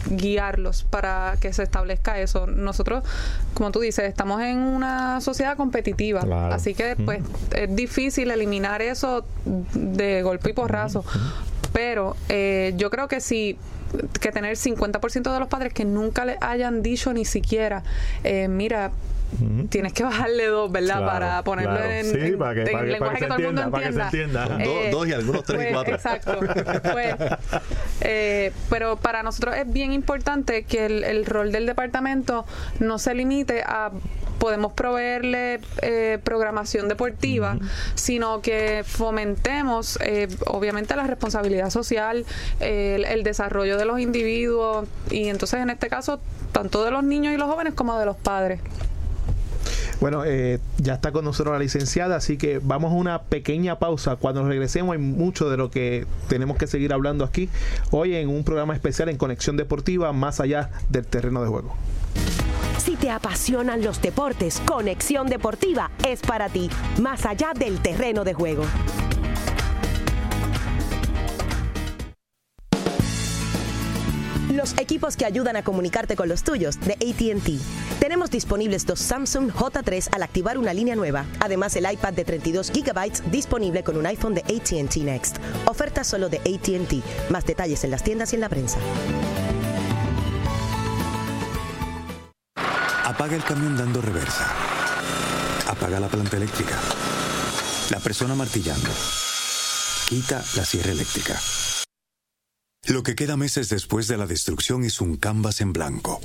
[0.08, 2.46] guiarlos para que se establezca eso.
[2.46, 3.04] Nosotros,
[3.52, 6.54] como tú dices, estamos en una sociedad competitiva, Claro.
[6.54, 7.20] así que pues
[7.54, 9.26] es difícil eliminar eso
[9.74, 11.04] de golpe y porrazo.
[11.74, 13.58] Pero eh, yo creo que sí
[14.20, 17.82] que tener 50% de los padres que nunca le hayan dicho ni siquiera,
[18.24, 18.90] eh, mira,
[19.68, 20.96] tienes que bajarle dos, ¿verdad?
[20.98, 21.90] Claro, para ponerlo claro.
[21.92, 23.62] en, Sí, en- para que- en para que- lenguaje para que que, todo el mundo
[23.62, 24.64] entienda, para que se entienda.
[24.64, 25.94] Dos- dos y algunos tres y pues, cuatro.
[25.94, 26.38] Exacto.
[26.92, 27.14] Pues,
[28.00, 32.44] eh, pero para nosotros es bien importante que el, el rol del departamento
[32.80, 33.90] no se limite a
[34.40, 37.58] podemos proveerle eh, programación deportiva,
[37.94, 42.24] sino que fomentemos, eh, obviamente, la responsabilidad social,
[42.58, 46.18] el, el desarrollo de los individuos y entonces en este caso
[46.50, 48.60] tanto de los niños y los jóvenes como de los padres.
[50.00, 54.16] Bueno, eh, ya está con nosotros la licenciada, así que vamos a una pequeña pausa.
[54.16, 57.50] Cuando regresemos hay mucho de lo que tenemos que seguir hablando aquí
[57.90, 61.76] hoy en un programa especial en Conexión Deportiva, más allá del terreno de juego.
[62.82, 68.32] Si te apasionan los deportes, Conexión Deportiva es para ti, más allá del terreno de
[68.32, 68.64] juego.
[74.50, 78.00] Los equipos que ayudan a comunicarte con los tuyos de ATT.
[78.00, 81.26] Tenemos disponibles dos Samsung J3 al activar una línea nueva.
[81.40, 85.36] Además, el iPad de 32 GB disponible con un iPhone de ATT Next.
[85.66, 87.30] Oferta solo de ATT.
[87.30, 88.78] Más detalles en las tiendas y en la prensa.
[93.10, 94.46] Apaga el camión dando reversa.
[95.66, 96.78] Apaga la planta eléctrica.
[97.90, 98.88] La persona martillando.
[100.08, 101.36] Quita la sierra eléctrica.
[102.86, 106.20] Lo que queda meses después de la destrucción es un canvas en blanco.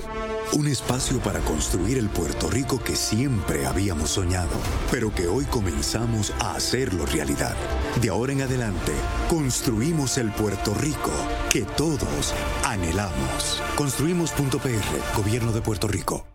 [0.54, 4.56] Un espacio para construir el Puerto Rico que siempre habíamos soñado,
[4.92, 7.56] pero que hoy comenzamos a hacerlo realidad.
[8.00, 8.94] De ahora en adelante,
[9.28, 11.12] construimos el Puerto Rico
[11.50, 13.64] que todos anhelamos.
[13.76, 16.35] Construimos.pr, Gobierno de Puerto Rico.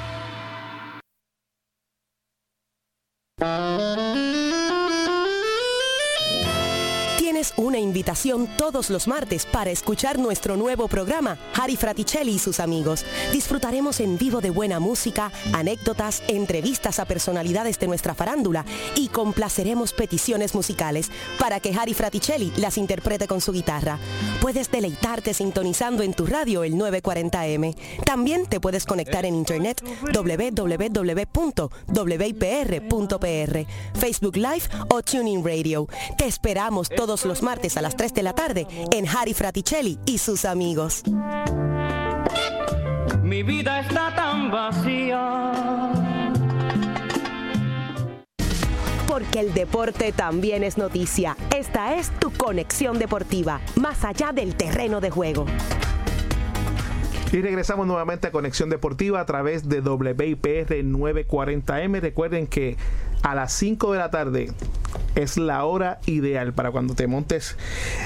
[3.41, 4.30] Tienes
[7.61, 13.05] una invitación todos los martes para escuchar nuestro nuevo programa, Harry Fraticelli y sus amigos.
[13.31, 19.93] Disfrutaremos en vivo de buena música, anécdotas, entrevistas a personalidades de nuestra farándula y complaceremos
[19.93, 23.99] peticiones musicales para que Harry Fraticelli las interprete con su guitarra.
[24.41, 27.75] Puedes deleitarte sintonizando en tu radio el 940M.
[28.05, 30.79] También te puedes conectar en internet www.wipr.pr,
[33.93, 35.87] Facebook Live o Tuning Radio.
[36.17, 40.19] Te esperamos todos los martes a las 3 de la tarde en Harry Fraticelli y
[40.19, 41.03] sus amigos.
[43.21, 45.51] Mi vida está tan vacía.
[49.05, 51.35] Porque el deporte también es noticia.
[51.53, 55.45] Esta es tu conexión deportiva, más allá del terreno de juego.
[57.31, 62.01] Y regresamos nuevamente a Conexión Deportiva a través de WIPR 940M.
[62.01, 62.75] Recuerden que
[63.23, 64.51] a las 5 de la tarde
[65.15, 67.55] es la hora ideal para cuando te montes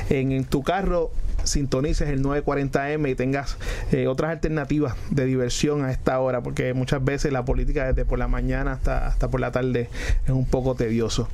[0.09, 1.11] en, tu carro
[1.43, 3.57] sintonices el 940M y tengas
[3.91, 8.19] eh, otras alternativas de diversión a esta hora, porque muchas veces la política desde por
[8.19, 9.89] la mañana hasta, hasta por la tarde
[10.23, 11.29] es un poco tedioso.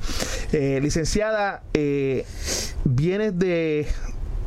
[0.52, 2.26] Eh, licenciada, eh,
[2.84, 3.86] vienes de,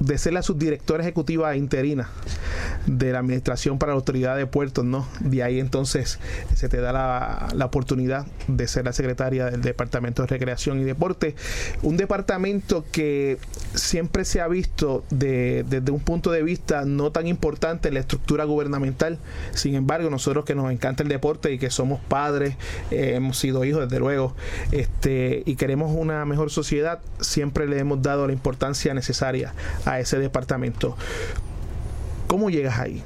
[0.06, 2.10] de ser la subdirectora ejecutiva interina
[2.86, 5.08] de la Administración para la Autoridad de Puertos, ¿no?
[5.20, 6.20] De ahí entonces
[6.56, 10.84] se te da la, la oportunidad de ser la secretaria del Departamento de Recreación y
[10.84, 11.36] Deporte,
[11.82, 13.38] un departamento que
[13.74, 18.00] siempre se ha visto de- desde un punto de vista no tan importante en la
[18.02, 19.18] estructura gubernamental,
[19.54, 22.56] sin embargo nosotros que nos encanta el deporte y que somos padres,
[22.92, 24.36] eh, hemos sido hijos desde luego,
[24.72, 29.54] este, y queremos una mejor sociedad, siempre le hemos dado la importancia necesaria
[29.86, 30.96] a ese departamento.
[32.28, 33.04] ¿Cómo llegas ahí?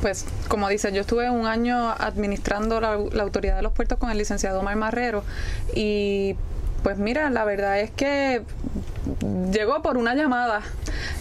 [0.00, 4.10] Pues, como dice, yo estuve un año administrando la, la autoridad de los puertos con
[4.10, 5.24] el licenciado Omar Marrero
[5.74, 6.36] y
[6.82, 8.42] pues mira, la verdad es que
[9.52, 10.62] llegó por una llamada,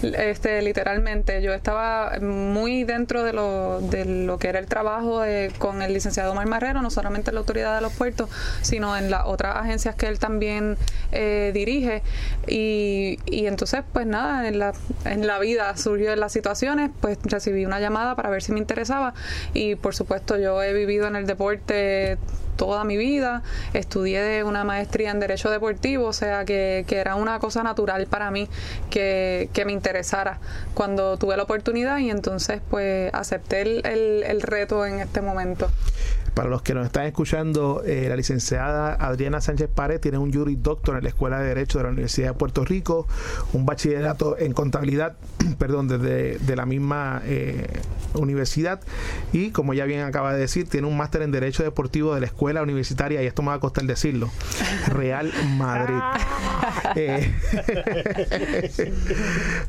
[0.01, 1.41] este, literalmente.
[1.41, 5.93] Yo estaba muy dentro de lo, de lo que era el trabajo de- con el
[5.93, 8.29] licenciado Omar Marrero, no solamente en la autoridad de los puertos,
[8.61, 10.77] sino en las otras agencias que él también
[11.11, 12.03] eh, dirige.
[12.47, 14.73] Y, y entonces, pues nada, en la,
[15.05, 18.59] en la vida surgió en las situaciones, pues recibí una llamada para ver si me
[18.59, 19.13] interesaba.
[19.53, 22.17] Y por supuesto, yo he vivido en el deporte
[22.61, 23.41] toda mi vida,
[23.73, 28.29] estudié una maestría en Derecho Deportivo, o sea que, que era una cosa natural para
[28.29, 28.47] mí
[28.91, 30.37] que, que me interesara
[30.75, 35.71] cuando tuve la oportunidad y entonces pues acepté el, el- el reto en este momento.
[36.33, 40.55] Para los que nos están escuchando, eh, la licenciada Adriana Sánchez Pared tiene un jury
[40.55, 43.05] doctor en la Escuela de Derecho de la Universidad de Puerto Rico,
[43.51, 45.17] un bachillerato en contabilidad,
[45.57, 47.67] perdón, desde de la misma eh,
[48.13, 48.79] universidad
[49.33, 52.27] y como ya bien acaba de decir, tiene un máster en Derecho Deportivo de la
[52.27, 54.29] Escuela Universitaria, y esto me va a costar decirlo,
[54.87, 55.95] Real Madrid.
[56.95, 57.33] Eh,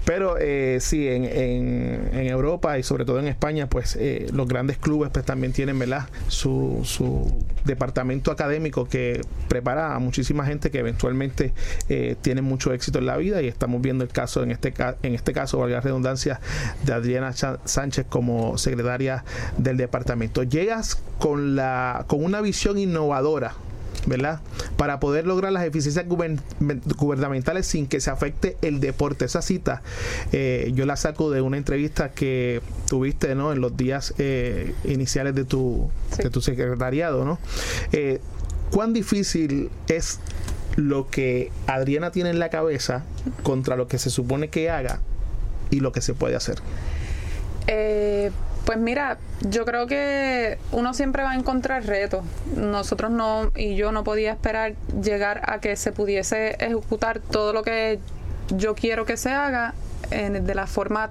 [0.04, 0.36] pero
[0.80, 3.96] sí, en, en, en Europa y sobre todo en España, pues
[4.32, 6.08] los grandes clubes pues también tienen, ¿verdad?
[6.26, 6.51] Su,
[6.84, 11.52] su departamento académico que prepara a muchísima gente que eventualmente
[11.88, 15.14] eh, tiene mucho éxito en la vida y estamos viendo el caso en este en
[15.14, 16.40] este caso, valga la redundancia,
[16.84, 19.24] de Adriana Sánchez como secretaria
[19.58, 20.42] del departamento.
[20.42, 23.54] Llegas con la con una visión innovadora
[24.06, 24.40] ¿verdad?
[24.76, 26.40] Para poder lograr las eficiencias guber-
[26.96, 29.24] gubernamentales sin que se afecte el deporte.
[29.24, 29.82] Esa cita
[30.32, 33.52] eh, yo la saco de una entrevista que tuviste ¿no?
[33.52, 37.24] en los días eh, iniciales de tu, de tu secretariado.
[37.24, 37.38] ¿no?
[37.92, 38.20] Eh,
[38.70, 40.18] ¿Cuán difícil es
[40.76, 43.04] lo que Adriana tiene en la cabeza
[43.42, 45.00] contra lo que se supone que haga
[45.70, 46.58] y lo que se puede hacer?
[47.68, 48.30] Eh,
[48.64, 52.24] pues mira, yo creo que uno siempre va a encontrar retos.
[52.56, 57.62] Nosotros no, y yo no podía esperar llegar a que se pudiese ejecutar todo lo
[57.62, 57.98] que
[58.50, 59.74] yo quiero que se haga
[60.10, 61.10] en- de la forma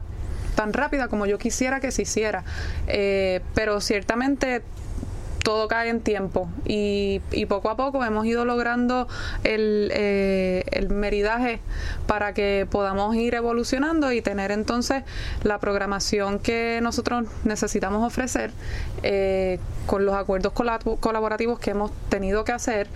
[0.56, 2.44] tan rápida como yo quisiera que se hiciera.
[2.88, 4.62] Eh, pero ciertamente
[5.43, 6.49] todo cae en tiempo.
[6.65, 9.10] Y, poco a poco hemos ido logrando
[9.43, 11.60] el, eh, el meridaje
[12.08, 15.04] para que podamos ir evolucionando y tener entonces
[15.43, 18.51] la programación que nosotros necesitamos ofrecer
[19.04, 22.88] eh, con los acuerdos colaborativos que hemos tenido que hacer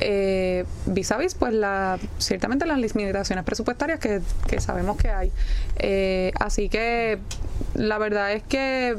[0.00, 5.32] eh, vis a vis pues la, ciertamente las limitaciones presupuestarias que, que sabemos que hay.
[5.78, 7.18] Eh, así que
[7.74, 8.96] la verdad es que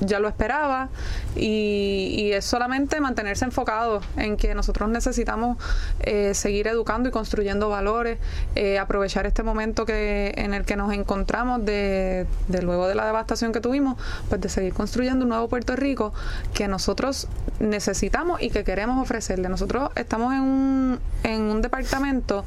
[0.00, 0.88] ya lo esperaba
[1.36, 5.56] y, es solamente mantenerse enfocado en que nosotros necesitamos
[6.00, 8.18] eh, seguir educando y construyendo valores,
[8.54, 13.06] eh, aprovechar este momento que en el que nos encontramos de, de luego de la
[13.06, 13.96] devastación que tuvimos,
[14.28, 16.12] pues de seguir construyendo un nuevo Puerto Rico
[16.52, 17.28] que nosotros
[17.60, 19.48] necesitamos y que queremos ofrecerle.
[19.48, 22.44] Nosotros estamos en un, en un departamento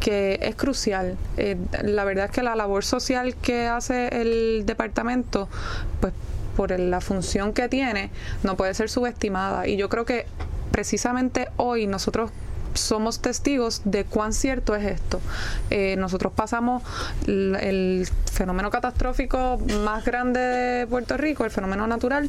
[0.00, 1.16] que es crucial.
[1.36, 5.48] Eh, la verdad es que la labor social que hace el departamento,
[6.00, 6.12] pues
[6.58, 8.10] por la función que tiene,
[8.42, 9.68] no puede ser subestimada.
[9.68, 10.26] Y yo creo que
[10.72, 12.32] precisamente hoy nosotros
[12.74, 15.20] somos testigos de cuán cierto es esto.
[15.70, 16.82] Eh, nosotros pasamos
[17.28, 22.28] el fenómeno catastrófico más grande de Puerto Rico, el fenómeno natural,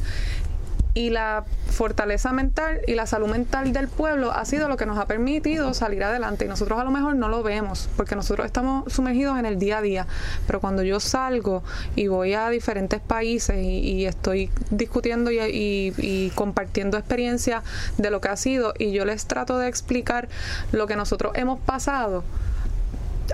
[0.94, 4.98] y la fortaleza mental y la salud mental del pueblo ha sido lo que nos
[4.98, 6.44] ha permitido salir adelante.
[6.44, 9.78] Y nosotros a lo mejor no lo vemos porque nosotros estamos sumergidos en el día
[9.78, 10.06] a día.
[10.46, 11.62] Pero cuando yo salgo
[11.96, 17.62] y voy a diferentes países y, estoy discutiendo y, y- y compartiendo experiencias
[17.98, 20.28] de lo que ha sido y yo les trato de explicar
[20.72, 22.24] lo que nosotros hemos pasado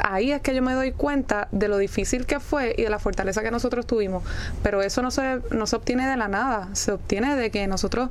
[0.02, 2.98] ahí es que yo me doy cuenta de lo difícil que fue y de la
[2.98, 4.22] fortaleza que nosotros tuvimos.
[4.62, 8.10] Pero eso no se, no se obtiene de la nada, se obtiene de que nosotros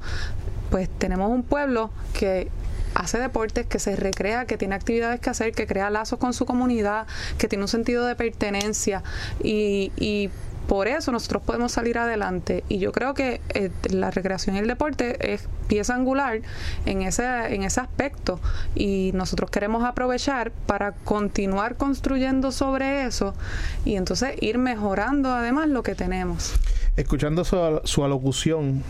[0.70, 2.50] pues tenemos un pueblo que
[2.96, 6.46] hace deportes, que se recrea, que tiene actividades que hacer, que crea lazos con su
[6.46, 9.04] comunidad, que tiene un sentido de pertenencia
[9.44, 10.30] y, y
[10.68, 14.68] por eso nosotros podemos salir adelante y yo creo que eh, la recreación y el
[14.68, 16.42] deporte es pieza angular
[16.86, 18.40] en ese en ese aspecto
[18.76, 23.34] y nosotros queremos aprovechar para continuar construyendo sobre eso
[23.86, 26.54] y entonces ir mejorando además lo que tenemos.
[26.98, 28.84] escuchando su, su alocución,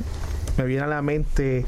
[0.57, 1.65] me viene a la mente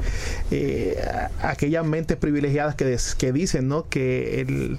[0.51, 0.97] eh,
[1.41, 3.88] aquellas mentes privilegiadas que, des- que dicen ¿no?
[3.89, 4.77] que el,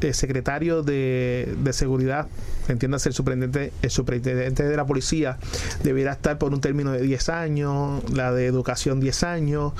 [0.00, 2.28] el secretario de, de seguridad,
[2.68, 5.38] entiéndase el superintendente, el superintendente de la policía,
[5.82, 9.72] debiera estar por un término de 10 años, la de educación 10 años.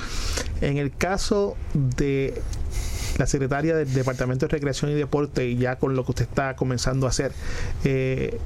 [0.61, 2.35] En el caso de
[3.19, 6.57] la secretaria del Departamento de Recreación y Deporte, y ya con lo que usted está
[6.57, 7.33] comenzando a hacer,
[7.85, 8.39] eh,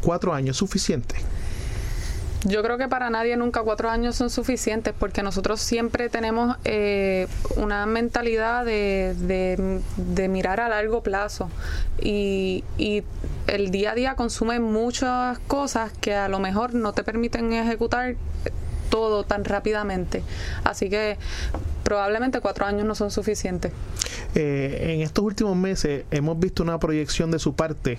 [0.00, 1.16] cuatro años suficiente.
[2.44, 7.26] Yo creo que para nadie nunca cuatro años son suficientes porque nosotros siempre tenemos eh,
[7.56, 11.50] una mentalidad de, de- mirar a largo plazo
[12.00, 13.02] y, y
[13.48, 18.14] el día a día consume muchas cosas que a lo mejor no te permiten ejecutar
[18.88, 20.22] todo tan rápidamente.
[20.64, 21.16] Así que
[21.82, 23.72] probablemente cuatro años no son suficientes.
[24.34, 27.98] Eh, en estos últimos meses hemos visto una proyección de su parte,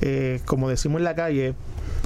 [0.00, 1.54] eh, como decimos en la calle,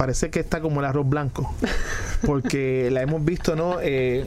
[0.01, 1.53] parece que está como el arroz blanco,
[2.25, 3.77] porque la hemos visto, ¿no?
[3.83, 4.25] Eh,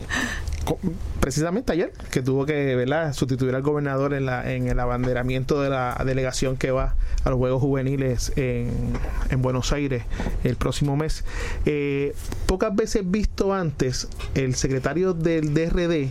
[1.18, 3.12] precisamente ayer, que tuvo que ¿verdad?
[3.12, 6.94] sustituir al gobernador en, la, en el abanderamiento de la delegación que va
[7.24, 8.92] a los Juegos Juveniles en,
[9.30, 10.04] en Buenos Aires
[10.44, 11.24] el próximo mes.
[11.66, 12.14] Eh,
[12.46, 14.06] pocas veces visto antes
[14.36, 16.10] el secretario del DRD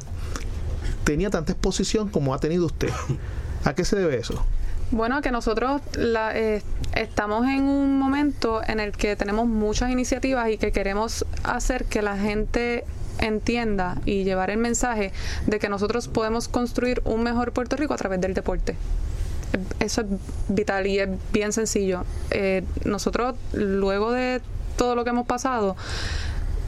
[1.06, 2.90] tenía tanta exposición como ha tenido usted.
[3.64, 4.46] ¿A qué se debe eso?
[4.94, 6.62] Bueno, que nosotros la- eh,
[6.96, 12.04] estamos en un momento en el que tenemos muchas iniciativas y que queremos hacer que
[12.04, 12.86] la gente
[13.18, 15.12] entienda y llevar el mensaje
[15.48, 18.76] de que nosotros podemos construir un mejor Puerto Rico a través del deporte.
[19.80, 20.08] Eso es
[20.48, 22.04] vital y es bien sencillo.
[22.30, 24.42] Eh, nosotros, luego de
[24.78, 25.76] todo lo que hemos pasado,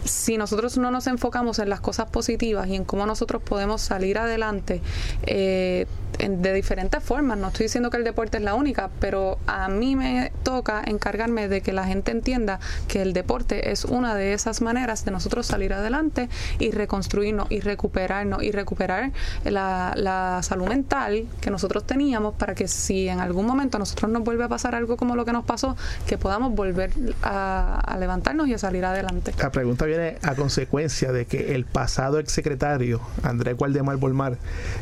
[0.04, 4.18] si nosotros no nos enfocamos en las cosas positivas y en cómo nosotros podemos salir
[4.18, 4.82] adelante
[5.28, 5.86] eh,
[6.18, 9.96] de diferentes formas, no estoy diciendo que el deporte es la única, pero a mí
[9.96, 14.62] me toca encargarme de que la gente entienda que el deporte es una de esas
[14.62, 19.12] maneras de nosotros salir adelante y reconstruirnos y recuperarnos y recuperar
[19.44, 24.12] la, la salud mental que nosotros teníamos para que si en algún momento a nosotros
[24.12, 25.76] nos vuelve a pasar algo como lo que nos pasó,
[26.08, 26.92] que podamos volver
[27.24, 29.34] a, a levantarnos y a salir adelante.
[29.38, 34.38] La pregunta viene a consecuencia de que el pasado exsecretario, Andrés Gualdemar Bolmar,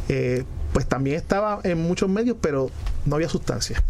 [0.10, 0.44] eh,
[0.74, 2.70] pues también estaba en muchos medios, pero
[3.06, 3.82] no había sustancia.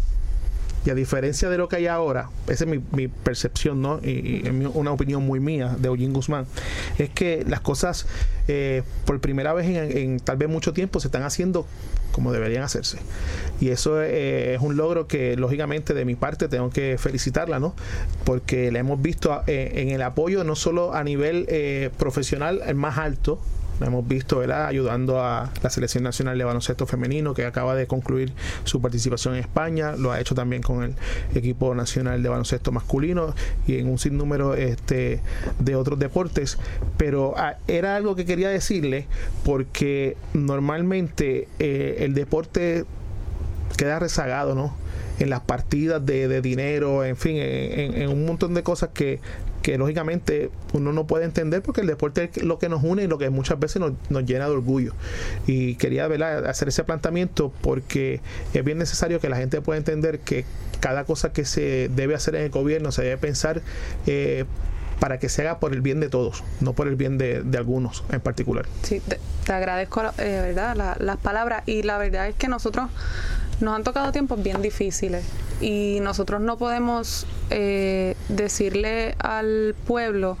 [0.86, 4.00] Y a diferencia de lo que hay ahora, esa es mi, percepción, ¿no?
[4.02, 6.46] Y, y una opinión muy mía de Eugene Guzmán,
[6.98, 8.06] es que las cosas
[8.48, 11.66] eh, por primera vez en, en tal vez mucho tiempo se están haciendo
[12.14, 12.98] como deberían hacerse.
[13.60, 17.74] Y eso eh, es un logro que lógicamente de mi parte tengo que felicitarla, ¿no?
[18.24, 22.76] Porque la hemos visto eh, en el apoyo no solo a nivel eh, profesional el
[22.76, 23.40] más alto,
[23.80, 24.66] la hemos visto ¿verdad?
[24.66, 28.32] ayudando a la Selección Nacional de Baloncesto Femenino que acaba de concluir
[28.64, 30.94] su participación en España, lo ha hecho también con el
[31.34, 33.34] equipo nacional de baloncesto masculino
[33.66, 35.20] y en un sinnúmero este,
[35.58, 36.58] de otros deportes,
[36.96, 39.06] pero ah, era algo que quería decirle
[39.44, 42.84] porque normalmente eh, el deporte
[43.76, 44.74] queda rezagado, ¿no?
[45.18, 49.20] En las partidas de, de dinero, en fin, en un montón de cosas que,
[49.64, 53.06] que lógicamente uno no puede entender porque el deporte es lo que nos une y
[53.06, 54.92] lo que muchas veces nos, nos llena de orgullo.
[55.46, 56.44] Y quería ¿verdad?
[56.44, 58.20] hacer ese planteamiento porque
[58.52, 60.44] es bien necesario que la gente pueda entender que
[60.80, 63.62] cada cosa que se debe hacer en el gobierno se debe pensar
[64.06, 64.44] eh,
[65.00, 67.56] para que se haga por el bien de todos, no por el bien de, de
[67.56, 68.66] algunos en particular.
[68.82, 69.18] Sí, te,
[69.50, 72.90] agradezco eh, verdad la- las palabras y la verdad es que nosotros
[73.60, 75.24] nos han tocado tiempos bien difíciles
[75.60, 80.36] y nosotros no podemos eh, decirle al pueblo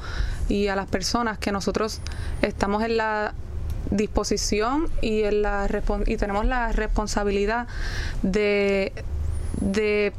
[0.48, 2.00] y a las personas que nosotros
[2.42, 3.34] estamos en la
[3.90, 5.68] disposición y en la
[6.06, 7.68] y tenemos la responsabilidad
[8.22, 8.92] de
[9.60, 10.12] de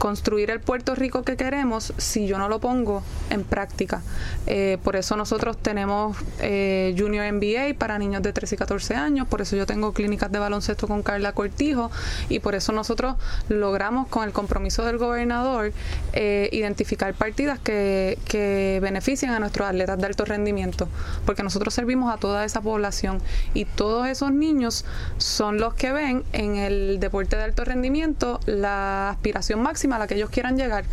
[0.00, 4.02] construir el Puerto Rico que queremos si yo no lo pongo en práctica.
[4.46, 9.28] Eh, por eso nosotros tenemos eh, Junior NBA para niños de 13 y 14 años,
[9.28, 11.90] por eso yo tengo clínicas de baloncesto con Carla Cortijo
[12.30, 13.16] y por eso nosotros
[13.50, 15.72] logramos con el compromiso del gobernador
[16.14, 20.88] eh, identificar partidas que, que benefician a nuestros atletas de alto rendimiento,
[21.26, 23.20] porque nosotros servimos a toda esa población
[23.52, 24.86] y todos esos niños
[25.18, 29.60] son los que ven en el deporte de alto rendimiento la aspiración
[29.96, 30.84] a la que ellos quieran llegar.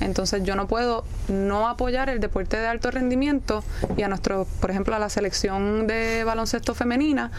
[0.00, 3.64] Entonces yo no puedo no apoyar el deporte de alto rendimiento
[3.96, 7.30] y a nuestro, por ejemplo, a la selección de baloncesto femenina,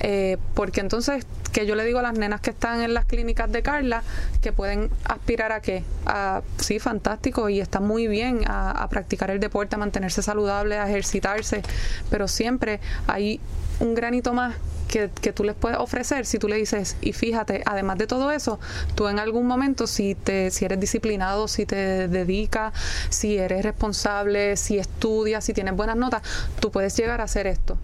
[0.00, 3.50] eh, porque entonces que yo le digo a las nenas que están en las clínicas
[3.50, 4.02] de Carla
[4.40, 9.30] que pueden aspirar a qué, a sí, fantástico y está muy bien a, a practicar
[9.30, 11.62] el deporte, a mantenerse saludable, a ejercitarse,
[12.08, 13.40] pero siempre hay
[13.80, 14.54] un granito más
[14.90, 18.58] que, tú les puedes ofrecer si tú le dices, y fíjate, además de todo eso,
[18.96, 22.74] tú en algún momento, si, te, si eres disciplinado, si te dedicas,
[23.08, 26.22] si eres responsable, si estudias, si tienes buenas notas,
[26.58, 27.78] tú puedes llegar a hacer esto.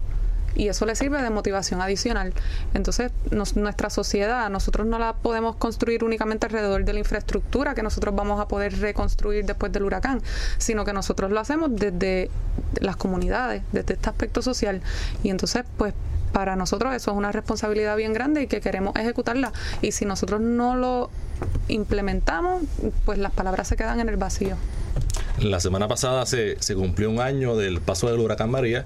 [0.55, 2.33] Y eso le sirve de motivación adicional.
[2.73, 8.15] Entonces, nuestra sociedad, nosotros no la podemos construir únicamente alrededor de la infraestructura que nosotros
[8.15, 10.21] vamos a poder reconstruir después del huracán,
[10.57, 12.31] sino que nosotros lo hacemos desde
[12.81, 14.81] las comunidades, desde este aspecto social.
[15.21, 15.93] Y entonces, pues,
[16.31, 19.51] para nosotros eso es una responsabilidad bien grande y que queremos ejecutarla.
[19.81, 21.09] Y si nosotros no lo
[21.67, 22.63] implementamos,
[23.05, 24.55] pues las palabras se quedan en el vacío.
[25.41, 28.85] La semana pasada se, se cumplió un año del paso del huracán María.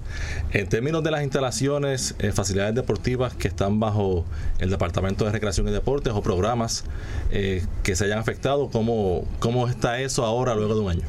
[0.52, 4.26] En términos de las instalaciones, eh, facilidades deportivas que están bajo
[4.60, 6.84] el Departamento de Recreación y Deportes o programas
[7.32, 11.02] eh, que se hayan afectado, ¿cómo, ¿cómo está eso ahora luego de un año?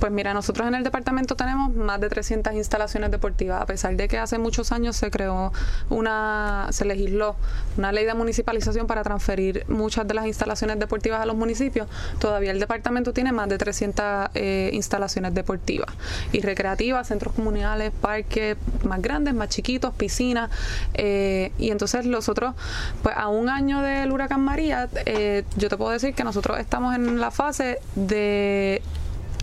[0.00, 4.08] Pues mira, nosotros en el departamento tenemos más de 300 instalaciones deportivas, a pesar de
[4.08, 5.52] que hace muchos años se creó
[5.90, 7.36] una, se legisló
[7.76, 11.86] una ley de municipalización para transferir muchas de las instalaciones deportivas a los municipios,
[12.18, 14.87] todavía el departamento tiene más de 300 eh, instalaciones
[15.32, 15.88] deportivas
[16.32, 20.50] y recreativas, centros comunales, parques más grandes, más chiquitos, piscinas,
[20.94, 22.54] eh, y entonces nosotros,
[23.02, 26.94] pues a un año del huracán María, eh, yo te puedo decir que nosotros estamos
[26.94, 28.82] en la fase de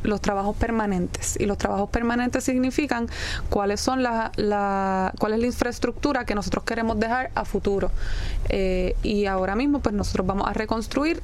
[0.03, 3.07] los trabajos permanentes y los trabajos permanentes significan
[3.49, 7.91] cuáles son la, la cuál es la infraestructura que nosotros queremos dejar a futuro.
[8.49, 11.21] Eh, y ahora mismo pues nosotros vamos a reconstruir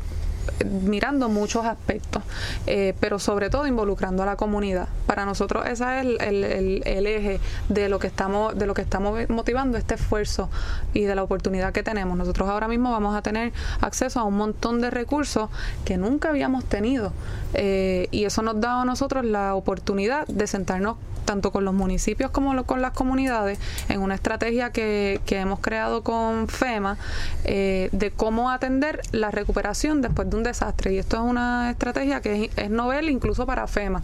[0.84, 2.24] mirando muchos aspectos,
[2.68, 4.88] eh, pero sobre todo involucrando a la comunidad.
[5.08, 7.40] Para nosotros ese es el, el- el- eje
[7.70, 10.50] de lo que estamos de lo que estamos motivando este esfuerzo
[10.94, 12.18] y de la oportunidad que tenemos.
[12.18, 15.50] Nosotros ahora mismo vamos a tener acceso a un montón de recursos
[15.86, 17.12] que nunca habíamos tenido
[17.54, 20.98] eh, y eso nos da a nosotros la oportunidad de sentarnos
[21.32, 23.58] tanto con los municipios como con las comunidades
[23.88, 26.98] en una estrategia que, que hemos creado con FEMA
[27.46, 30.92] eh, de cómo atender la recuperación después de un desastre.
[30.92, 34.04] Y esto es una estrategia que es, es novel incluso para FEMA.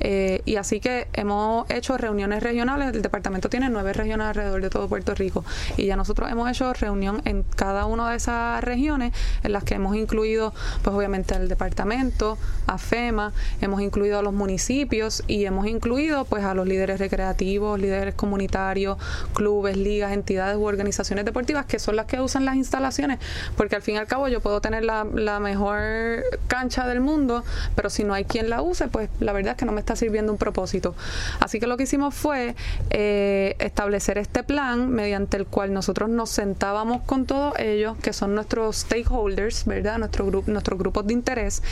[0.00, 2.92] Eh, y así que hemos hecho reuniones regionales.
[2.92, 5.44] El departamento tiene nueve regiones alrededor de todo Puerto Rico.
[5.76, 9.12] Y ya nosotros hemos hecho reunión en cada una de esas regiones
[9.44, 10.52] en las que hemos incluido,
[10.82, 16.42] pues obviamente al departamento, a FEMA, hemos incluido a los municipios y hemos incluido pues
[16.42, 18.98] a los líderes recreativos, líderes comunitarios,
[19.34, 23.18] clubes, ligas, entidades u organizaciones deportivas que son las que usan las instalaciones,
[23.56, 25.04] porque al fin y al cabo yo puedo tener la,
[25.40, 27.44] mejor cancha del mundo,
[27.74, 29.96] pero si no hay quien la use, pues la verdad es que no me está
[29.96, 30.94] sirviendo un propósito.
[31.40, 32.54] Así que lo que hicimos fue
[32.90, 38.34] eh, establecer este plan mediante el cual nosotros nos sentábamos con todos ellos, que son
[38.34, 39.98] nuestros stakeholders, ¿verdad?
[39.98, 41.62] Nuestros grupos de interés,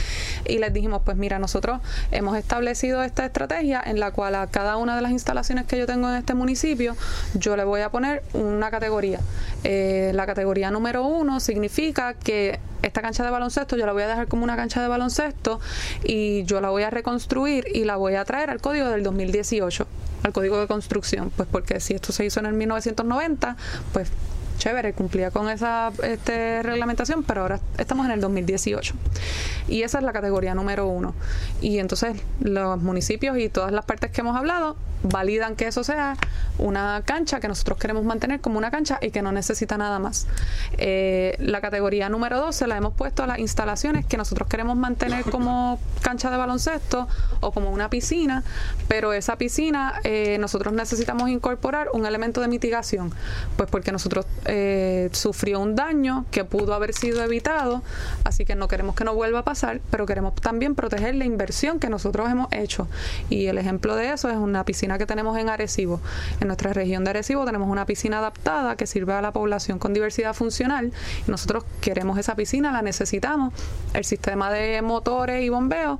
[0.47, 1.80] y les dijimos, pues mira, nosotros
[2.11, 5.87] hemos establecido esta estrategia en la cual a cada una de las instalaciones que yo
[5.87, 6.97] tengo en este municipio,
[7.35, 9.20] yo le voy a poner una categoría.
[9.64, 14.09] Eh, la categoría número uno significa que esta cancha de baloncesto yo la voy a
[14.09, 15.61] dejar como una cancha de baloncesto
[16.05, 19.87] y yo la voy a reconstruir y la voy a traer al código del 2018,
[20.25, 23.57] al código de construcción, pues porque si esto se hizo en el 1990,
[23.93, 24.11] pues
[24.63, 28.95] chévere, cumplía con esa este, reglamentación, pero ahora estamos en el 2018.
[29.67, 31.15] Y esa es la categoría número uno.
[31.61, 36.17] Y entonces los municipios y todas las partes que hemos hablado validan que eso sea
[36.59, 40.27] una cancha que nosotros queremos mantener como una cancha y que no necesita nada más.
[40.79, 44.77] Eh, la categoría número dos se la hemos puesto a las instalaciones que nosotros queremos
[44.77, 47.09] mantener como cancha de baloncesto
[47.41, 48.43] o como una piscina,
[48.89, 53.13] pero esa piscina eh, nosotros necesitamos incorporar un elemento de mitigación,
[53.57, 57.83] pues porque nosotros eh, sufrió un daño que pudo haber sido evitado,
[58.25, 61.79] así que no queremos que no vuelva a pasar, pero queremos también proteger la inversión
[61.79, 62.89] que nosotros hemos hecho.
[63.31, 66.01] Y el ejemplo de eso es una piscina que tenemos en Arecibo.
[66.40, 69.93] En nuestra región de Arecibo tenemos una piscina adaptada que sirve a la población con
[69.93, 70.53] diversidad funcional
[71.26, 73.53] nosotros queremos esa piscina, la necesitamos.
[73.95, 75.99] El sistema de motores y bombeo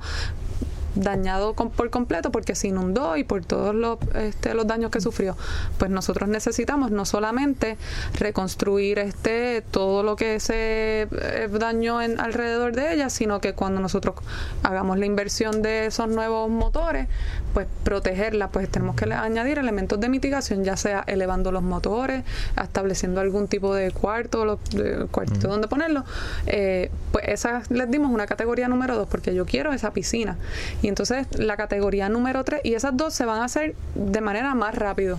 [0.95, 5.01] dañado con- por completo porque se inundó y por todos los, este, los daños que
[5.01, 5.35] sufrió.
[5.77, 7.77] Pues nosotros necesitamos no solamente
[8.19, 13.81] reconstruir este todo lo que se eh, dañó en, alrededor de ella, sino que cuando
[13.81, 14.15] nosotros
[14.63, 17.07] hagamos la inversión de esos nuevos motores,
[17.53, 22.23] pues protegerla, pues tenemos que añadir elementos de mitigación, ya sea elevando los motores,
[22.61, 26.03] estableciendo algún tipo de cuarto, lo- de cuartito donde ponerlo.
[26.47, 30.37] Eh, pues esa les dimos una categoría número dos, porque yo quiero esa piscina.
[30.83, 34.53] Y entonces la categoría número tres, y esas dos se van a hacer de manera
[34.53, 35.17] más rápido.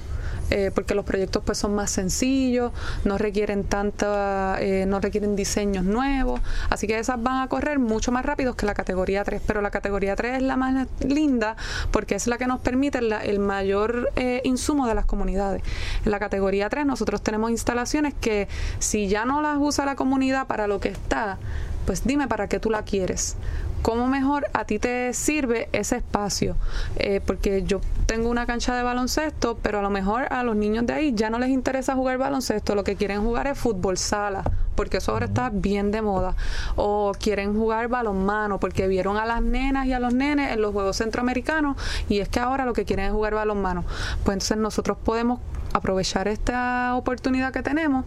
[0.51, 2.73] eh, porque los proyectos pues son más sencillos,
[3.05, 6.41] no requieren tanta, eh, no requieren diseños nuevos,
[6.71, 9.71] así que esas van a correr mucho más rápido que la categoría 3, pero la
[9.71, 11.57] categoría 3 es la más linda
[11.91, 15.63] porque es la que nos permite el mayor eh, insumo de las comunidades.
[16.05, 18.49] En la categoría 3 nosotros tenemos instalaciones que
[18.79, 21.39] si ya no las usa la comunidad para lo que está,
[21.87, 23.37] pues dime para qué tú la quieres.
[23.85, 26.57] ¿Cómo mejor a ti te sirve ese espacio?
[26.97, 30.87] Eh, porque yo tengo una cancha de baloncesto, pero a lo mejor a los niños
[30.87, 34.43] de ahí ya no les interesa jugar baloncesto, lo que quieren jugar es fútbol sala,
[34.75, 36.35] porque eso ahora está bien de moda.
[36.77, 40.73] O quieren jugar balonmano, porque vieron a las nenas y a los nenes en los
[40.73, 41.77] Juegos Centroamericanos
[42.09, 43.85] y es que ahora lo que quieren es jugar balonmano.
[44.25, 45.41] Pues entonces nosotros podemos
[45.75, 48.05] aprovechar esta oportunidad que tenemos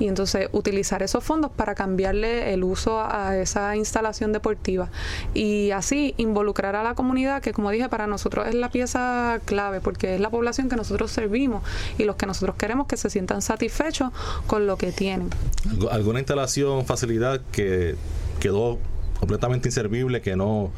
[0.00, 4.88] y entonces utilizar esos fondos para cambiarle el uso a esa instalación deportiva
[5.34, 9.80] y así involucrar a la comunidad que como dije para nosotros es la pieza clave
[9.80, 11.62] porque es la población que nosotros servimos
[11.98, 14.10] y los que nosotros queremos que se sientan satisfechos
[14.46, 15.28] con lo que tienen.
[15.68, 17.94] ¿Algu- ¿Alguna instalación, facilidad que
[18.40, 18.78] quedó
[19.18, 20.70] completamente inservible, que no,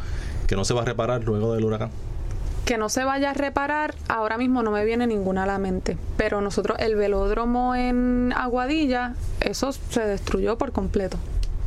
[0.49, 1.91] que no se va a reparar luego del huracán?
[2.65, 5.97] Que no se vaya a reparar, ahora mismo no me viene ninguna a la mente.
[6.17, 11.19] Pero nosotros, el velódromo en Aguadilla, eso se destruyó por completo.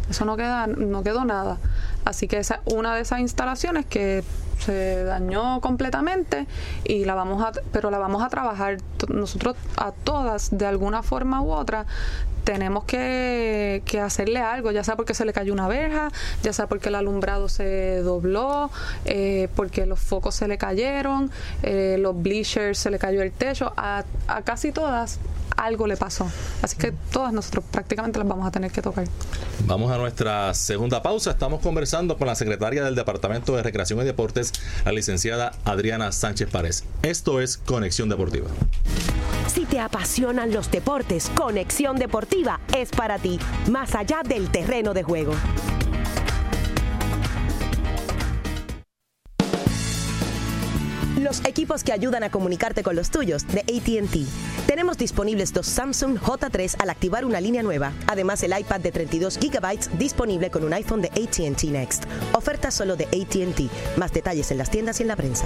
[0.10, 1.58] Eso no queda, no quedó nada.
[2.06, 4.24] Así que esa es una de esas instalaciones que
[4.60, 6.48] se dañó completamente
[6.86, 8.78] y la vamos a, pero la vamos a trabajar
[9.10, 11.86] nosotros a todas de alguna forma u otra
[12.46, 16.10] tenemos que, que hacerle algo, ya sea porque se le cayó una verja,
[16.43, 18.72] ya sea porque el alumbrado se dobló,
[19.04, 21.32] eh, porque los focos se le cayeron,
[21.64, 25.20] eh, los bleachers se le cayó el techo, a, a casi todas
[25.58, 26.30] algo le pasó.
[26.62, 29.06] Así que todas nosotros prácticamente las vamos a tener que tocar.
[29.66, 31.32] Vamos a nuestra segunda pausa.
[31.32, 34.52] Estamos conversando con la secretaria del Departamento de Recreación y Deportes,
[34.84, 36.84] la licenciada Adriana Sánchez Párez.
[37.04, 38.50] Esto es Conexión Deportiva.
[39.48, 42.35] Si te apasionan los deportes, Conexión Deportiva
[42.76, 43.40] es para ti,
[43.72, 45.34] más allá del terreno de juego.
[51.18, 54.68] Los equipos que ayudan a comunicarte con los tuyos de ATT.
[54.68, 57.94] Tenemos disponibles dos Samsung J3 al activar una línea nueva.
[58.08, 62.04] Además, el iPad de 32 GB disponible con un iPhone de ATT Next.
[62.34, 63.98] Oferta solo de ATT.
[63.98, 65.46] Más detalles en las tiendas y en la prensa.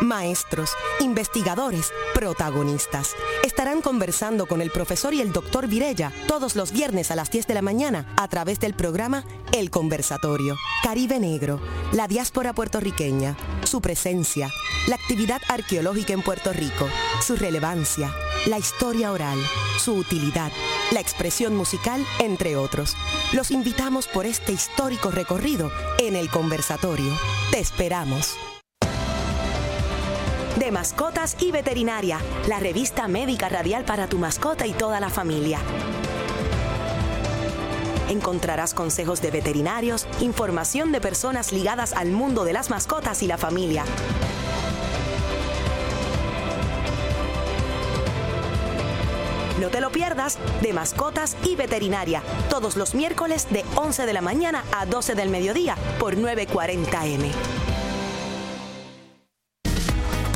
[0.00, 0.70] maestros,
[1.00, 3.14] investigadores, protagonistas.
[3.44, 7.46] Estarán conversando con el profesor y el doctor Virella todos los viernes a las 10
[7.46, 10.56] de la mañana a través del programa El Conversatorio.
[10.82, 11.60] Caribe Negro,
[11.92, 14.50] la diáspora puertorriqueña, su presencia,
[14.88, 16.88] la actividad arqueológica en Puerto Rico,
[17.24, 18.12] su relevancia,
[18.46, 19.38] la historia oral,
[19.78, 20.50] su utilidad,
[20.90, 22.96] la expresión musical, entre otros.
[23.32, 27.12] Los invitamos por este histórico recorrido en El Conversatorio.
[27.50, 28.36] Te esperamos.
[30.58, 35.58] De Mascotas y Veterinaria, la revista médica radial para tu mascota y toda la familia.
[38.10, 43.38] Encontrarás consejos de veterinarios, información de personas ligadas al mundo de las mascotas y la
[43.38, 43.84] familia.
[49.58, 54.20] No te lo pierdas de Mascotas y Veterinaria, todos los miércoles de 11 de la
[54.20, 57.71] mañana a 12 del mediodía por 940M.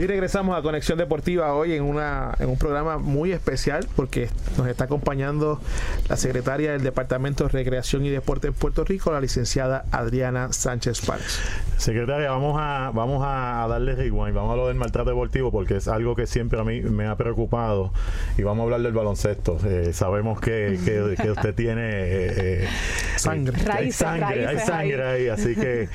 [0.00, 4.66] Y regresamos a Conexión Deportiva hoy en, una, en un programa muy especial porque nos
[4.66, 5.60] está acompañando
[6.08, 11.02] la secretaria del Departamento de Recreación y Deporte en Puerto Rico, la licenciada Adriana Sánchez
[11.02, 11.38] Párez.
[11.76, 15.86] Secretaria, vamos a, vamos a darle rewind, vamos a hablar del maltrato deportivo porque es
[15.86, 17.92] algo que siempre a mí me ha preocupado
[18.38, 19.58] y vamos a hablar del baloncesto.
[19.66, 22.68] Eh, sabemos que, que- que usted tiene eh, eh,
[23.16, 23.54] Sangre.
[23.58, 25.88] hay Raíces, sangre, hay sangre ahí, así que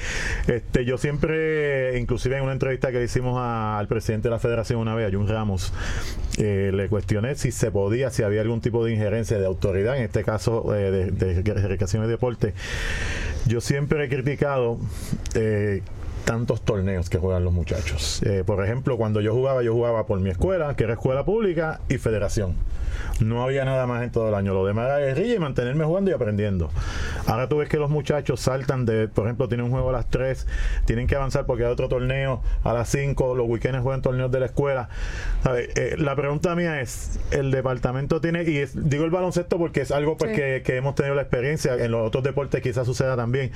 [0.48, 4.40] este, yo siempre, inclusive en una entrevista que le hicimos a- al presidente de la
[4.40, 5.72] federación una vez, a Jun Ramos,
[6.38, 10.04] eh, le cuestioné si se podía, si había algún tipo de injerencia de autoridad, en
[10.04, 12.54] este caso eh, de, de y deporte.
[13.46, 14.78] Yo siempre he criticado
[15.34, 15.82] eh,
[16.26, 18.22] tantos torneos que juegan los muchachos.
[18.24, 21.80] Eh, por ejemplo, cuando yo jugaba, yo jugaba por mi escuela, que era escuela pública
[21.88, 22.56] y federación.
[23.20, 24.54] No había nada más en todo el año.
[24.54, 26.70] Lo demás era guerrilla y mantenerme jugando y aprendiendo.
[27.28, 30.10] Ahora tú ves que los muchachos saltan de, por ejemplo, tienen un juego a las
[30.10, 30.48] 3,
[30.86, 34.40] tienen que avanzar porque hay otro torneo a las 5, los weekends juegan torneos de
[34.40, 34.90] la escuela.
[35.44, 35.70] ¿Sabe?
[35.76, 39.92] Eh, la pregunta mía es, el departamento tiene, y es- digo el baloncesto porque es
[39.92, 40.38] algo pues, Sí.
[40.38, 43.52] que, que hemos tenido la experiencia, en los otros deportes quizás suceda también.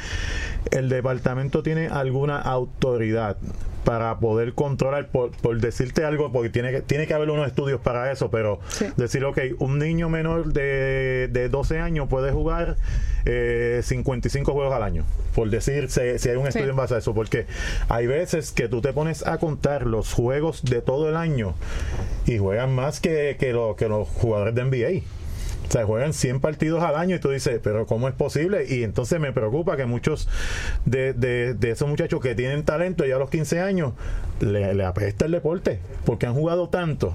[0.72, 3.38] ¿El departamento tiene alguna autoridad
[3.86, 7.80] para poder controlar, por, por decirte algo, porque tiene que, tiene que haber unos estudios
[7.82, 8.86] para eso, pero Sí.
[8.97, 12.76] decir, ok, un niño menor de, de 12 años puede jugar
[13.26, 16.70] eh, 55 juegos al año, por decir si, si hay un estudio Sí.
[16.72, 17.47] en base a eso, porque
[17.88, 21.55] hay veces que tú te pones a contar los juegos de todo el año
[22.28, 25.03] y juegan más que, que, lo- que los jugadores de NBA.
[25.70, 28.65] O sea, juegan 100 partidos al año y tú dices, pero ¿cómo es posible?
[28.67, 30.28] Y entonces me preocupa que muchos
[30.86, 33.93] de, de- de esos muchachos que tienen talento ya a los 15 años
[34.39, 37.13] le, le apesta el deporte porque han jugado tanto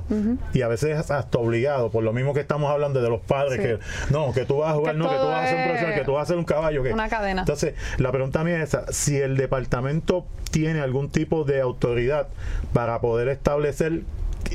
[0.53, 3.63] y a veces hasta obligado, por lo mismo que estamos hablando de los padres, Sí.
[3.63, 3.79] que
[4.13, 5.67] no, que tú vas a jugar, Que no, que tú vas a ser un es
[5.67, 6.83] profesional, que tú vas a ser un caballo.
[6.85, 6.93] Que...
[6.93, 7.41] una cadena.
[7.43, 12.29] Entonces, la pregunta mía es esa, si el departamento tiene algún tipo de autoridad
[12.73, 14.03] para poder establecer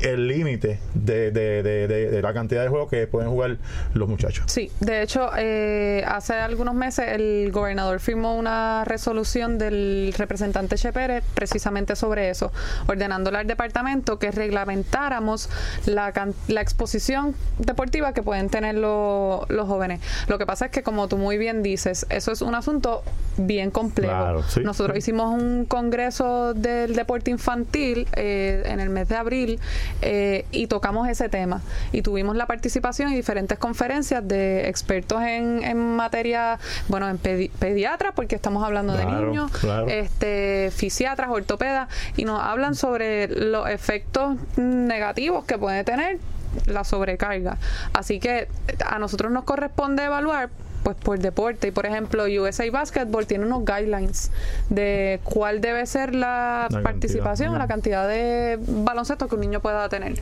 [0.02, 3.56] el límite de, de- de- la cantidad de juegos que pueden jugar
[3.94, 4.44] los muchachos.
[4.48, 10.92] Sí, de hecho, eh, hace algunos meses el gobernador firmó una resolución del representante Che
[10.92, 12.52] Pérez precisamente sobre eso,
[12.86, 15.48] ordenándole al departamento que reglamentáramos
[15.86, 20.00] la, can- la exposición deportiva que pueden tener lo- los jóvenes.
[20.28, 23.02] Lo que pasa es que, como tú muy bien dices, eso es un asunto
[23.36, 24.12] bien complejo.
[24.12, 24.60] Claro, sí.
[24.60, 29.60] Nosotros hicimos un congreso del deporte infantil eh, en el mes de abril
[30.02, 31.60] eh, y tocamos ese tema
[31.92, 36.58] y tuvimos la participación y diferentes conferencias de expertos en, en materia,
[36.88, 39.86] bueno, en pedi- pediatras, porque estamos hablando de niños, claro.
[39.88, 46.18] este, fisiatras, ortopedas, y nos hablan sobre los efectos negativos que puede tener
[46.66, 47.58] la sobrecarga.
[47.92, 48.48] Así que
[48.84, 50.50] a nosotros nos corresponde evaluar
[50.82, 54.30] pues por deporte y por ejemplo USA Basketball tiene unos guidelines
[54.68, 57.58] de cuál debe ser la, La participación, cantidad.
[57.58, 60.14] la cantidad de baloncesto que un niño pueda tener.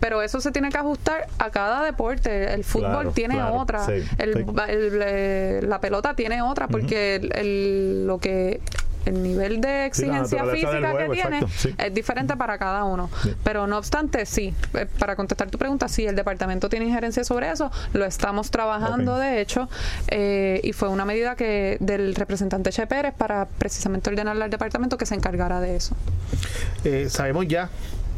[0.00, 2.52] Pero eso se tiene que ajustar a cada deporte.
[2.54, 4.44] El fútbol Claro, tiene claro, otra, sí, el, sí.
[4.68, 8.60] el, eh, la pelota tiene otra, porque el, el- lo que
[9.08, 11.74] el nivel de exigencia física que tiene exacto, sí.
[11.78, 13.10] es diferente para cada uno.
[13.44, 17.50] Pero no obstante, sí, eh, para contestar tu pregunta, sí, el departamento tiene injerencia sobre
[17.50, 19.68] eso, lo estamos trabajando de hecho,
[20.08, 24.96] eh, y fue una medida que del representante Che Pérez para precisamente ordenarle al departamento
[24.98, 25.96] que se encargara de eso.
[26.84, 27.70] Eh, sabemos ya,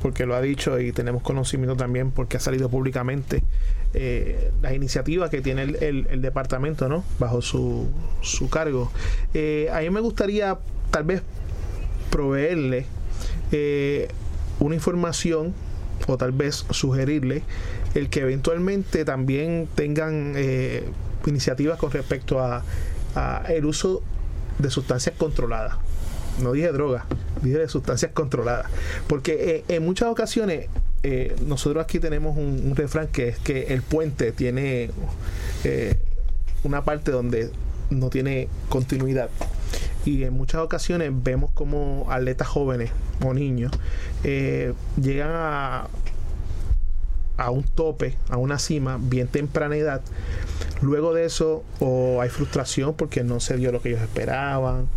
[0.02, 3.42] porque lo ha dicho y tenemos conocimiento también porque ha salido públicamente,
[3.92, 7.04] eh, las iniciativas que tiene el, el- el departamento ¿no?
[7.18, 7.88] bajo su,
[8.22, 8.90] su cargo.
[9.34, 10.58] Eh, a mí me gustaría
[10.90, 11.22] tal vez
[12.10, 12.86] proveerle
[13.52, 14.08] eh,
[14.58, 15.54] una información
[16.06, 17.42] o tal vez sugerirle
[17.94, 20.84] el que eventualmente también tengan eh,
[21.26, 22.62] iniciativas con respecto a,
[23.48, 24.02] el uso
[24.60, 25.76] de sustancias controladas
[26.40, 27.06] no dije droga,
[27.42, 28.66] dije de sustancias controladas.
[29.08, 30.68] Porque eh, en muchas ocasiones
[31.44, 34.90] nosotros aquí tenemos un, refrán que es que el puente tiene
[36.62, 37.50] una parte donde
[37.90, 39.28] no tiene continuidad.
[40.04, 42.90] Y en muchas ocasiones vemos como atletas jóvenes
[43.24, 43.70] o niños
[44.24, 45.88] eh, llegan a,
[47.36, 50.00] a un tope, a una cima, bien temprana edad.
[50.80, 54.88] Luego de eso, o hay frustración porque no se dio lo que ellos esperaban,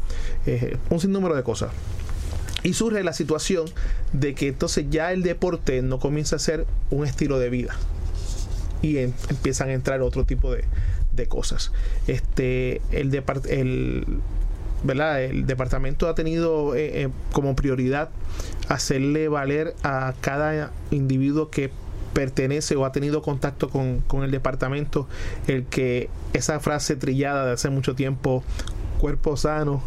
[0.46, 1.72] eh, un sinnúmero de cosas.
[2.64, 3.66] Y surge la situación
[4.14, 7.76] de que entonces ya el deporte no comienza a ser un estilo de vida.
[8.82, 10.64] Y em- empiezan a entrar otro tipo de,
[11.12, 11.74] de cosas.
[12.08, 14.06] Este, el, depart- el,
[14.84, 15.24] ¿verdad?
[15.24, 18.10] el departamento ha tenido eh, eh, como prioridad
[18.68, 21.72] hacerle valer a cada individuo que
[22.14, 25.08] pertenece o ha tenido contacto con, con el departamento
[25.48, 28.44] el que esa frase trillada de hace mucho tiempo
[29.00, 29.82] cuerpo sano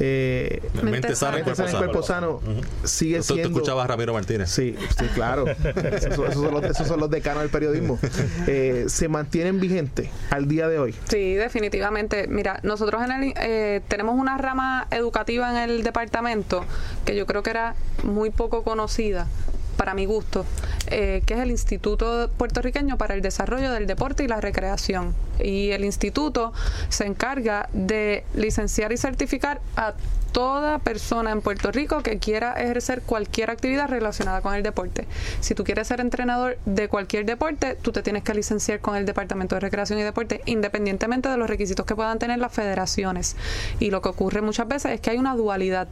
[0.00, 2.40] eh, Mente sana, mente sana cuerpo sano
[2.84, 4.50] sigue Tú, tú siendo escuchabas a Ramiro Martínez.
[4.50, 5.46] Sí, sí, claro.
[5.92, 7.98] esos, son- esos son los, esos son los decanos del periodismo.
[8.46, 10.94] Eh, se mantienen vigentes al día de hoy.
[11.08, 12.26] Sí, definitivamente.
[12.28, 16.64] Mira, nosotros en el, eh, tenemos una rama educativa en el departamento
[17.04, 17.74] que yo creo que era
[18.04, 19.26] muy poco conocida
[19.78, 20.44] para mi gusto,
[20.88, 25.14] eh, que es el Instituto Puertorriqueño para el Desarrollo del Deporte y la Recreación.
[25.38, 26.52] Y el instituto
[26.90, 29.94] se encarga de licenciar y certificar a
[30.32, 35.06] toda persona en Puerto Rico que quiera ejercer cualquier actividad relacionada con el deporte.
[35.40, 39.06] Si tú quieres ser entrenador de cualquier deporte, tú te tienes que licenciar con el
[39.06, 43.36] Departamento de Recreación y Deporte, independientemente de los requisitos que puedan tener las federaciones.
[43.80, 45.88] Y lo que ocurre muchas veces es que hay una dualidad.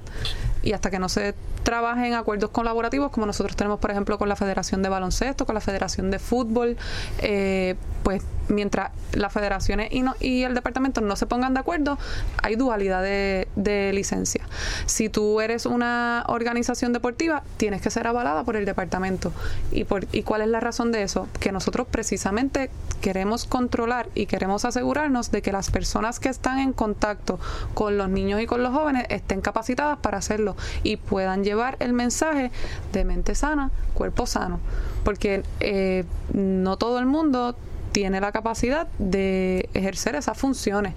[0.67, 4.29] Y hasta que no se trabaje en acuerdos colaborativos, como nosotros tenemos, por ejemplo, con
[4.29, 6.77] la Federación de Baloncesto, con la Federación de Fútbol,
[7.19, 9.91] eh, pues mientras las federaciones
[10.21, 11.99] y el departamento no se pongan de acuerdo,
[12.43, 14.45] hay dualidad de, de licencia.
[14.87, 19.33] Si tú eres una organización deportiva, tienes que ser avalada por el departamento.
[19.73, 21.29] ¿Y, por, ¿Y cuál es la razón de eso?
[21.41, 26.73] Que nosotros precisamente queremos controlar y queremos asegurarnos de que las personas que están en
[26.73, 27.39] contacto
[27.75, 31.93] con los niños y con los jóvenes estén capacitadas para hacerlo y puedan llevar el
[31.93, 32.51] mensaje
[32.93, 34.61] de mente sana, cuerpo sano.
[35.05, 37.57] Porque eh, no todo el mundo
[37.93, 40.95] tiene la capacidad de ejercer esas funciones.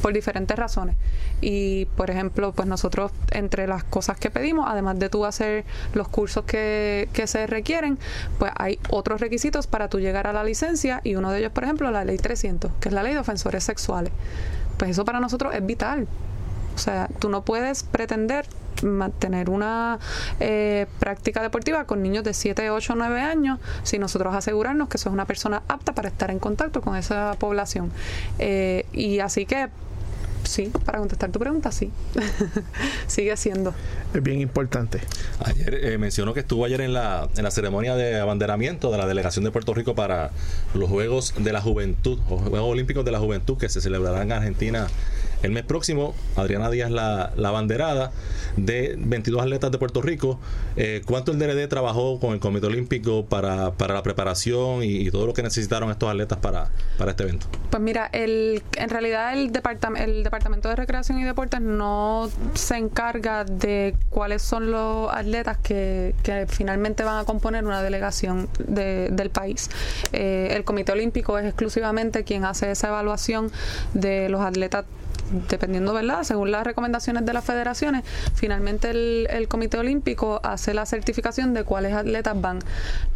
[0.00, 0.96] por diferentes razones.
[1.40, 6.08] Y, por ejemplo, pues nosotros, entre las cosas que pedimos, además de tú hacer los
[6.08, 7.98] cursos que, que se requieren,
[8.38, 11.64] pues hay otros requisitos para tú llegar a la licencia y uno de ellos, por
[11.64, 14.12] ejemplo, la ley 300, que es la ley de ofensores sexuales.
[14.78, 16.08] Pues eso para nosotros es vital.
[16.74, 18.46] O sea, tú no puedes pretender
[18.82, 19.98] mantener una
[20.38, 25.12] eh, práctica deportiva con niños de 7, 8, 9 años si nosotros asegurarnos que sos
[25.12, 27.90] una persona apta para estar en contacto con esa población.
[28.38, 29.68] Eh, y así que,
[30.44, 31.90] sí, para contestar tu pregunta, sí,
[33.06, 33.74] sigue siendo.
[34.14, 35.00] Es bien importante.
[35.44, 39.06] Ayer eh, mencionó que estuvo ayer en la, en la ceremonia de abanderamiento de la
[39.06, 40.30] delegación de Puerto Rico para
[40.74, 44.32] los Juegos de la Juventud, o Juegos Olímpicos de la Juventud que se celebrarán en
[44.32, 44.88] Argentina
[45.42, 46.14] el mes próximo.
[46.36, 48.12] Adriana Díaz, la, la banderada
[48.56, 50.38] de 22 atletas de Puerto Rico.
[50.76, 55.26] Eh, ¿Cuánto el DRD trabajó con el Comité Olímpico para, para la preparación y, todo
[55.26, 57.46] lo que necesitaron estos atletas para, para este evento?
[57.70, 62.76] Pues mira, el, en realidad el, departam- el Departamento de Recreación y Deportes no se
[62.76, 69.08] encarga de cuáles son los atletas que, que finalmente van a componer una delegación de-
[69.10, 69.70] del país.
[70.12, 73.50] Eh, el Comité Olímpico es exclusivamente quien hace esa evaluación
[73.94, 74.84] de los atletas
[75.48, 76.22] dependiendo, ¿verdad?
[76.22, 78.04] Según las recomendaciones de las federaciones,
[78.34, 82.60] finalmente el, el Comité Olímpico hace la certificación de cuáles atletas van.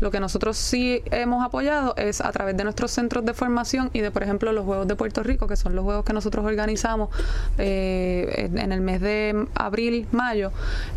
[0.00, 4.00] Lo que nosotros sí hemos apoyado es a través de nuestros centros de formación y
[4.00, 7.10] de, por ejemplo, los Juegos de Puerto Rico, que son los juegos que nosotros organizamos
[7.58, 10.52] eh, en, el mes de abril, mayo,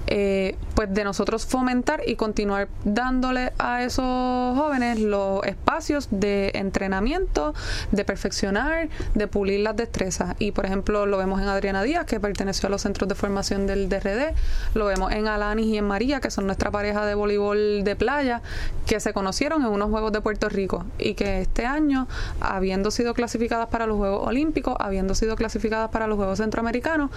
[0.08, 7.54] eh, pues de nosotros fomentar y continuar dándole a esos jóvenes los espacios de entrenamiento,
[7.92, 10.36] de perfeccionar, de pulir las destrezas.
[10.40, 13.68] Y por ejemplo, lo vemos en Adriana Díaz, que perteneció a los centros de formación
[13.68, 14.34] del DRD,
[14.74, 18.42] lo vemos en Alanis y en María, que son nuestra pareja de voleibol de playa,
[18.86, 20.86] que se conocieron en unos Juegos de Puerto Rico.
[20.98, 22.08] Y que este año,
[22.40, 27.12] habiendo sido clasificadas para los Juegos Olímpicos, habiendo sido clasificadas para los Juegos Centroamericanos,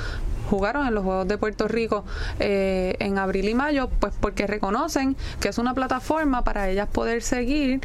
[0.48, 2.04] jugaron en los Juegos de Puerto Rico
[2.38, 7.22] eh, en abril y mayo, pues porque reconocen que es una plataforma para ellas poder
[7.22, 7.80] seguir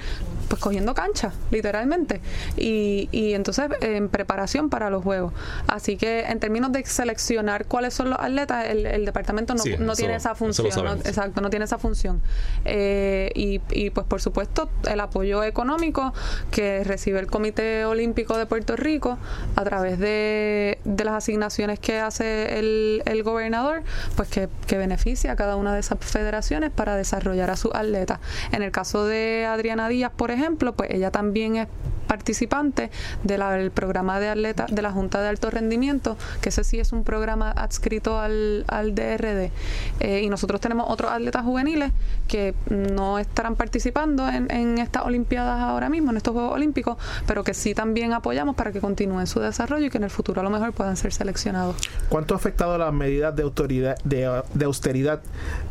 [0.47, 2.21] pues cogiendo cancha, literalmente,
[2.57, 5.33] y, y entonces en preparación para los Juegos.
[5.67, 9.75] Así que en términos de seleccionar cuáles son los atletas, el, el departamento no, Sí,
[9.79, 10.67] no eso- tiene esa función,
[11.05, 12.21] exacto, no tiene esa función.
[12.65, 16.13] Eh, y, y pues por supuesto el apoyo económico
[16.51, 19.17] que recibe el Comité Olímpico de Puerto Rico
[19.55, 23.83] a través de, de las asignaciones que hace el, el gobernador,
[24.15, 28.19] pues que, que beneficia a cada una de esas federaciones para desarrollar a sus atletas.
[28.51, 30.34] En el caso de Adriana Díaz, por ejemplo,
[30.75, 31.67] pues ella también es
[32.05, 32.89] participante
[33.23, 36.93] de del programa de atletas de la Junta de Alto Rendimiento, que ese sí es
[36.93, 39.51] un programa adscrito al, al DRD.
[39.99, 41.91] Eh, y nosotros tenemos otros atletas juveniles
[42.29, 47.43] que no estarán participando en, en estas Olimpiadas ahora mismo, en estos Juegos Olímpicos, pero
[47.43, 50.43] que sí también apoyamos para que continúen su desarrollo y que en el futuro a
[50.43, 51.75] lo mejor puedan ser seleccionados.
[52.07, 55.21] ¿Cuánto ha afectado las medidas de autoridad de, de austeridad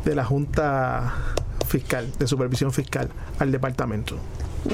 [0.04, 1.14] de la Junta
[1.74, 3.08] Fiscal, de Supervisión Fiscal,
[3.40, 4.16] al departamento?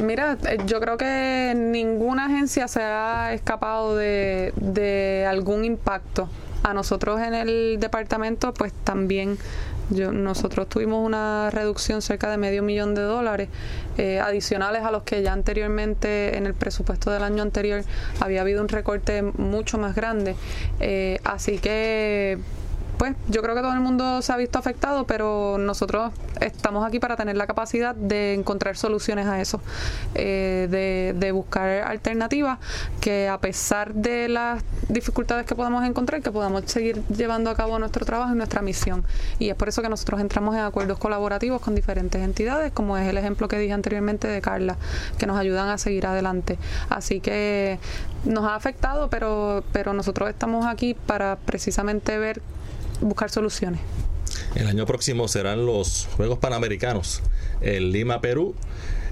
[0.03, 6.29] Mira, eh, yo creo que ninguna agencia se ha escapado de, algún impacto.
[6.63, 9.39] A nosotros en el departamento, pues también
[9.89, 13.49] yo, nosotros tuvimos una reducción cerca de medio millón de dólares
[13.97, 17.83] eh, adicionales a los que ya anteriormente en el presupuesto del año anterior
[18.21, 20.37] había habido un recorte mucho más grande.
[20.81, 22.39] Eh, así que
[23.01, 26.99] pues yo creo que todo el mundo se ha visto afectado, pero nosotros estamos aquí
[26.99, 29.63] para tener la capacidad de encontrar soluciones a eso,
[30.15, 32.59] eh, de, de buscar alternativas
[33.01, 37.79] que a pesar de las dificultades que podamos encontrar, que podamos seguir llevando a cabo
[37.79, 39.03] nuestro trabajo y nuestra misión.
[39.39, 43.09] Y es por eso que nosotros entramos en acuerdos colaborativos con diferentes entidades, como es
[43.09, 44.77] el ejemplo que dije anteriormente de Carla,
[45.17, 46.59] que nos ayudan a seguir adelante.
[46.91, 47.79] Así que
[48.27, 52.43] nos ha afectado, pero, pero nosotros estamos aquí para precisamente ver
[53.01, 53.81] buscar soluciones.
[54.55, 57.23] El año próximo serán los Juegos Panamericanos
[57.61, 58.55] en Lima, Perú.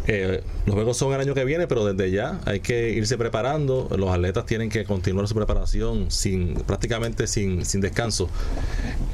[0.08, 3.88] Eh, los juegos son el año que viene, pero desde ya hay que irse preparando.
[3.96, 8.28] Los atletas tienen que continuar su preparación sin prácticamente sin, sin descanso.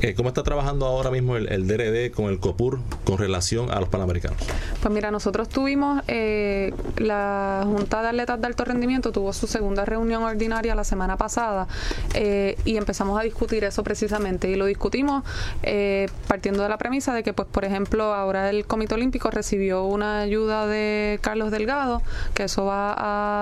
[0.00, 3.80] Eh, ¿Cómo está trabajando ahora mismo el, el DRD con el COPUR con relación a
[3.80, 4.38] los Panamericanos?
[4.80, 9.84] Pues mira, nosotros tuvimos, eh, la Junta de Atletas de Alto Rendimiento tuvo su segunda
[9.84, 11.66] reunión ordinaria la semana pasada
[12.14, 15.24] eh, y empezamos a discutir eso precisamente y lo discutimos
[15.62, 19.84] eh, partiendo de la premisa de que, pues por ejemplo, ahora el Comité Olímpico recibió
[19.84, 20.83] una ayuda de
[21.20, 22.02] Carlos Delgado,
[22.34, 22.94] que eso va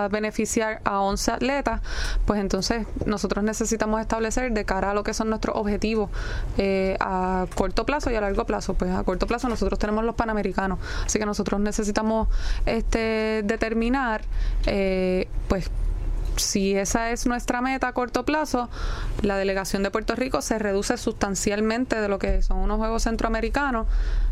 [0.04, 1.80] a beneficiar a 11 atletas,
[2.26, 6.10] pues entonces nosotros necesitamos establecer de cara a lo que son nuestros objetivos
[6.58, 8.74] eh, a corto plazo y a largo plazo.
[8.74, 12.28] Pues a corto plazo nosotros tenemos los Panamericanos, así que nosotros necesitamos
[12.66, 14.22] este determinar,
[14.66, 15.70] eh, pues
[16.36, 18.68] si esa es nuestra meta a corto plazo,
[19.22, 23.86] la delegación de Puerto Rico se reduce sustancialmente de lo que son unos Juegos Centroamericanos.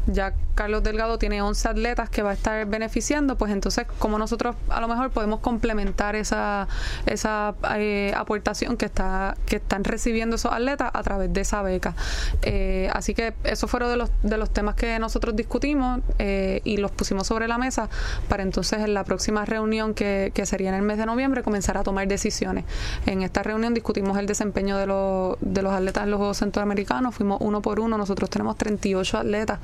[0.06, 4.56] Ya Carlos Delgado tiene 11 atletas que va a estar beneficiando, pues entonces como nosotros
[4.68, 6.68] a lo mejor podemos complementar esa
[7.06, 11.94] esa eh, aportación que está que están recibiendo esos atletas a través de esa beca.
[12.42, 16.78] Eh, así que eso fueron de los de los temas que nosotros discutimos eh, y
[16.78, 17.88] los pusimos sobre la mesa
[18.28, 21.76] para entonces en la próxima reunión que, que sería en el mes de noviembre comenzar
[21.76, 22.64] a tomar decisiones.
[23.06, 27.14] En esta reunión discutimos el desempeño de los, de los atletas en los Juegos Centroamericanos,
[27.14, 29.58] fuimos uno por uno, nosotros tenemos 38 atletas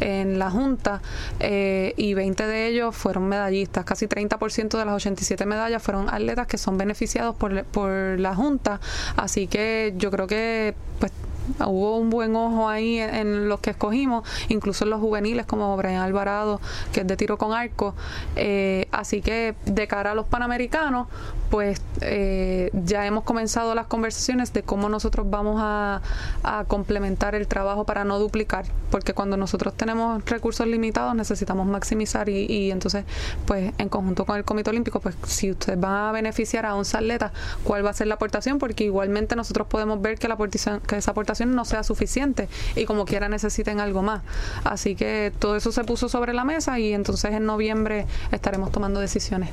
[0.00, 1.00] en la Junta
[1.40, 6.46] eh, y 20 de ellos fueron medallistas, casi 30% de las 87 medallas fueron atletas
[6.46, 8.80] que son beneficiados por, por la Junta,
[9.16, 11.12] así que yo creo que pues
[11.60, 16.02] hubo un buen ojo ahí en, los que escogimos, incluso en los juveniles como Brian
[16.02, 16.60] Alvarado,
[16.92, 17.94] que es de tiro con arco.
[18.36, 21.08] Eh, así que de cara a los panamericanos,
[21.50, 26.02] pues eh, ya hemos comenzado las conversaciones de cómo nosotros vamos a,
[26.42, 32.28] a complementar el trabajo para no duplicar, porque cuando nosotros tenemos recursos limitados necesitamos maximizar
[32.28, 33.04] y, y entonces,
[33.46, 36.96] pues en conjunto con el Comité Olímpico, pues si ustedes van a beneficiar a 11
[36.96, 37.32] atletas,
[37.64, 38.58] ¿cuál va a ser la aportación?
[38.58, 42.84] Porque igualmente nosotros podemos ver que, la aportación, que esa aportación no sea suficiente y
[42.84, 44.22] como quiera necesiten algo más.
[44.64, 49.00] Así que todo eso se puso sobre la mesa y entonces en noviembre estaremos tomando
[49.00, 49.50] decisiones.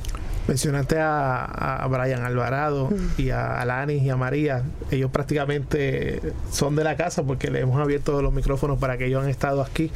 [0.48, 4.64] Mencionaste a, a Brian Alvarado y a Alanis y a María.
[4.92, 6.22] Ellos prácticamente
[6.52, 9.62] son de la casa porque le hemos abierto los micrófonos para que ellos han estado
[9.62, 9.92] aquí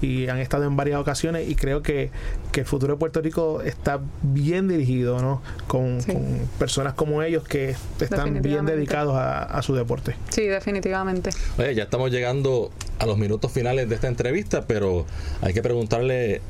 [0.00, 2.10] y han estado en varias ocasiones y creo que,
[2.50, 5.40] que el futuro de Puerto Rico está bien dirigido, ¿no?
[5.68, 6.12] Con, Sí.
[6.12, 6.24] con
[6.58, 10.16] personas como ellos que están bien dedicados a, a su deporte.
[10.30, 11.30] Sí, definitivamente.
[11.58, 15.06] Oye, ya estamos llegando a los minutos finales de esta entrevista, pero
[15.42, 16.40] hay que preguntarle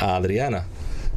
[0.00, 0.64] a Adriana.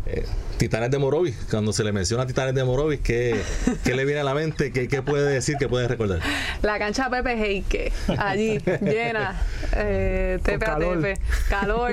[0.07, 0.25] eh,
[0.57, 3.41] Titanes de Morovis, cuando se le menciona Titanes de Morovis, ¿qué,
[3.83, 4.71] qué le viene a la mente?
[4.71, 5.57] ¿Qué, qué puede decir?
[5.57, 6.19] ¿Qué puede recordar?
[6.61, 9.41] La cancha Pepe Heike, allí, llena,
[9.75, 11.01] eh, tepe a calor.
[11.01, 11.91] tepe, calor,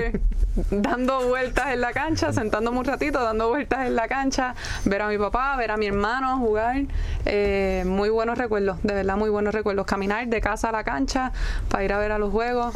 [0.69, 4.55] dando vueltas en la cancha, sentándome un ratito, dando vueltas en la cancha,
[4.85, 6.83] ver a mi papá, ver a mi hermano jugar.
[7.25, 9.85] eh, muy buenos recuerdos, de verdad, muy buenos recuerdos.
[9.85, 11.31] Caminar de casa a la cancha
[11.69, 12.73] para ir a ver a los juegos.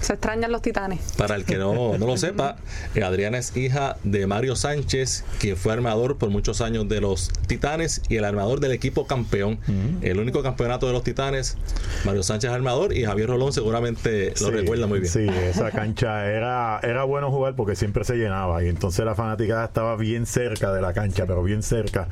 [0.00, 1.12] Se extrañan los titanes.
[1.12, 2.56] Para el que no, no lo sepa,
[3.04, 8.02] Adriana es hija de Mario Sánchez, quien fue armador por muchos años de los Titanes
[8.08, 9.58] y el armador del equipo campeón.
[10.02, 11.56] El único campeonato de los Titanes,
[12.04, 15.12] Mario Sánchez armador y Javier Rolón seguramente lo Sí, recuerda muy bien.
[15.12, 19.64] Sí, esa cancha era, era bueno jugar porque siempre se llenaba y entonces la fanaticada
[19.64, 22.08] estaba bien cerca de la cancha, pero bien cerca.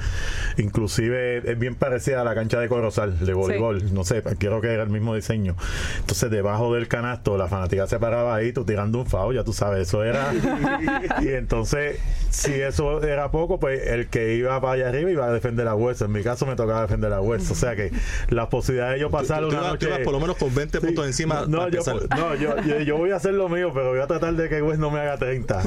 [0.57, 4.69] Inclusive es bien parecida a la cancha de Corozal, de voleibol, no sé, creo que
[4.69, 5.57] era el mismo diseño.
[6.01, 9.53] Entonces debajo del canasto la fanaticada se paraba ahí, tú tirando un foul, ya tú
[9.53, 10.33] sabes, eso era...
[11.23, 11.99] y entonces,
[12.31, 15.75] si eso era poco, pues el que iba para allá arriba iba a defender la
[15.75, 16.05] hueso.
[16.07, 17.53] En mi caso me tocaba defender la hueso.
[17.53, 17.91] O sea que
[18.29, 19.87] las posibilidades de yo pasar Tú- tú una ibas- tú noche...
[19.89, 21.81] ibas por lo menos con 20 puntos encima No, yo,
[22.17, 24.63] no yo, yo, yo voy a hacer lo mío, pero voy a tratar de que
[24.63, 25.63] West no me haga 30.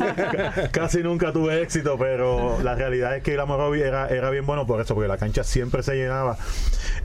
[0.72, 4.66] Casi nunca tuve éxito, pero la realidad es que la Morovi era, era bien bueno
[4.66, 6.38] por eso, porque la cancha siempre se llenaba.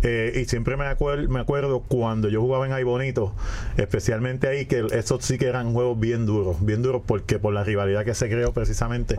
[0.03, 3.34] Eh, y siempre me, acuer- me acuerdo cuando yo jugaba en Ay Bonito,
[3.78, 7.63] especialmente ahí, que esos sí que eran juegos bien duros, bien duros, porque por la
[7.63, 9.15] rivalidad que se creó precisamente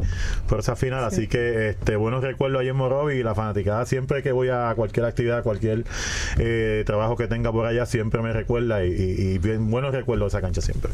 [0.47, 1.05] por esa final.
[1.05, 4.73] Así que este buenos recuerdos ahí en Morovi y la fanaticada siempre que voy a
[4.77, 5.85] cualquier actividad, cualquier
[6.39, 10.33] eh, trabajo que tenga por allá, siempre me recuerda y, y- y bien buenos recuerdos
[10.33, 10.93] de esa cancha siempre.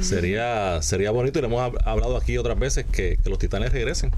[0.00, 3.72] Sería, sería bonito y le hemos hab- hablado aquí otras veces que, que los Titanes
[3.72, 4.10] regresen.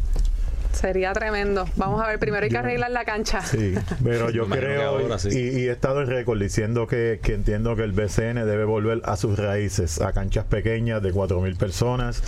[0.74, 1.66] Sería tremendo.
[1.76, 3.40] Vamos a ver, primero hay que arreglar la cancha.
[3.42, 5.28] Sí, pero yo creo ahora sí.
[5.30, 9.00] y, y he estado en récord diciendo que, que entiendo que el BCN debe volver
[9.04, 12.22] a sus raíces, a canchas pequeñas de 4.000 personas,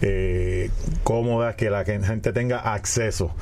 [0.00, 0.70] eh,
[1.04, 3.34] cómodas, que la gente tenga acceso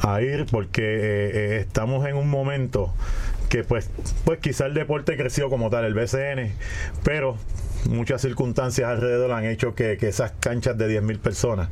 [0.00, 2.92] a ir, porque eh, eh, estamos en un momento
[3.48, 3.90] que pues,
[4.24, 6.52] pues quizá el deporte creció como tal, el BCN,
[7.04, 7.36] pero
[7.88, 11.68] muchas circunstancias alrededor han hecho que, que esas canchas de 10.000 personas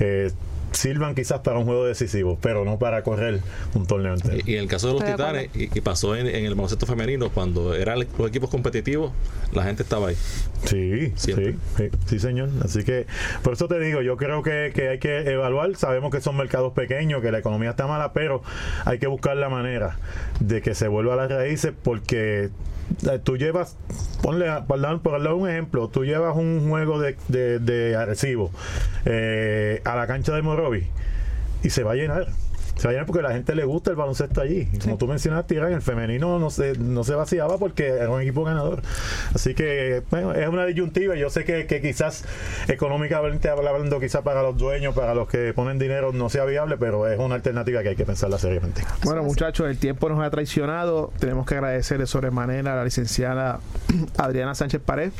[0.00, 0.30] eh,
[0.74, 3.40] sirvan quizás para un juego decisivo, pero no para correr
[3.74, 4.38] un torneo entero.
[4.44, 6.54] Y en el caso de los Estoy de Titanes, y, y pasó en, en el
[6.54, 9.12] baloncesto femenino, cuando eran los equipos competitivos,
[9.52, 10.16] la gente estaba ahí.
[10.64, 11.52] Sí, Siempre.
[11.52, 12.50] sí, sí, sí, señor.
[12.62, 13.06] Así que
[13.42, 15.74] por eso te digo, yo creo que, que hay que evaluar.
[15.76, 18.42] Sabemos que son mercados pequeños, que la economía está mala, pero
[18.84, 19.98] hay que buscar la manera
[20.40, 22.50] de que se vuelva a las raíces porque
[23.22, 23.76] tú llevas,
[24.22, 27.96] ponle, a- por dar, por dar un ejemplo, tú llevas un juego de, de, de
[29.04, 30.86] eh, a la cancha de Morovi
[31.62, 32.28] y se va a llenar.
[32.76, 34.68] Se va a llenar porque a la gente le gusta el baloncesto allí.
[34.82, 38.44] Como tú mencionaste, Irán, el femenino no se, no se vaciaba porque era un equipo
[38.44, 38.82] ganador.
[39.34, 41.14] Así que, bueno, es una disyuntiva.
[41.14, 42.24] Yo sé que, que quizás
[42.68, 47.08] económicamente hablando, quizás para los dueños, para los que ponen dinero, no sea viable, pero
[47.08, 48.82] es una alternativa que hay que pensarla seriamente.
[49.04, 51.12] Bueno, muchachos, el tiempo nos ha traicionado.
[51.18, 53.60] Tenemos que agradecer de sobremanera a la licenciada
[54.16, 55.12] Adriana Sánchez Pared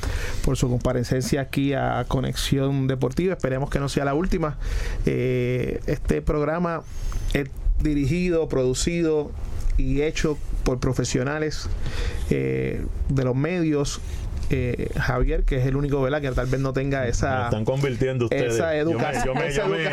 [0.45, 3.35] por su comparecencia aquí a Conexión Deportiva.
[3.35, 4.57] Esperemos que no sea la última.
[5.07, 6.83] Eh, este programa
[7.35, 7.51] es
[7.83, 9.31] dirigido, producido
[9.77, 11.69] y hecho por profesionales
[12.31, 14.01] eh, de los medios.
[14.51, 16.21] Eh, Javier, que es el único ¿verdad?
[16.21, 18.55] que tal vez no tenga esa Me están convirtiendo ustedes.
[18.55, 19.85] esa Yo me- educación yo me- yo me-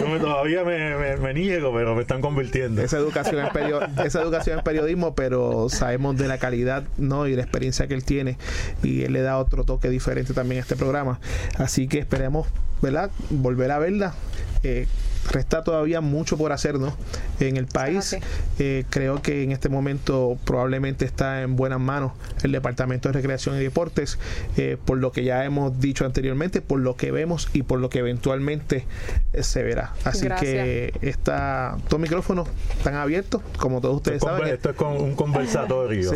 [0.00, 2.82] yo me- todavía me niego, pero me están convirtiendo.
[2.82, 7.36] esa educación en perio- esa educación en periodismo pero sabemos de la calidad no y
[7.36, 8.36] la experiencia que él tiene
[8.82, 11.20] y él le da otro toque diferente también a este programa
[11.56, 12.48] así que esperemos
[12.82, 14.12] verdad volver a verla
[14.64, 14.86] Eh,
[15.30, 16.96] resta todavía mucho por hacer ¿no?
[17.40, 18.16] en el país
[18.58, 22.12] Eh, creo que en este momento probablemente está en buenas manos
[22.42, 24.18] el departamento de recreación y deportes
[24.56, 27.88] eh, por lo que ya hemos dicho anteriormente por lo que vemos y por lo
[27.90, 28.86] que eventualmente
[29.32, 30.50] eh, se verá así Gracias.
[30.52, 34.92] que está todos micrófonos están abiertos como todos ustedes Esto es saben esto es con
[35.00, 36.10] un conversatorio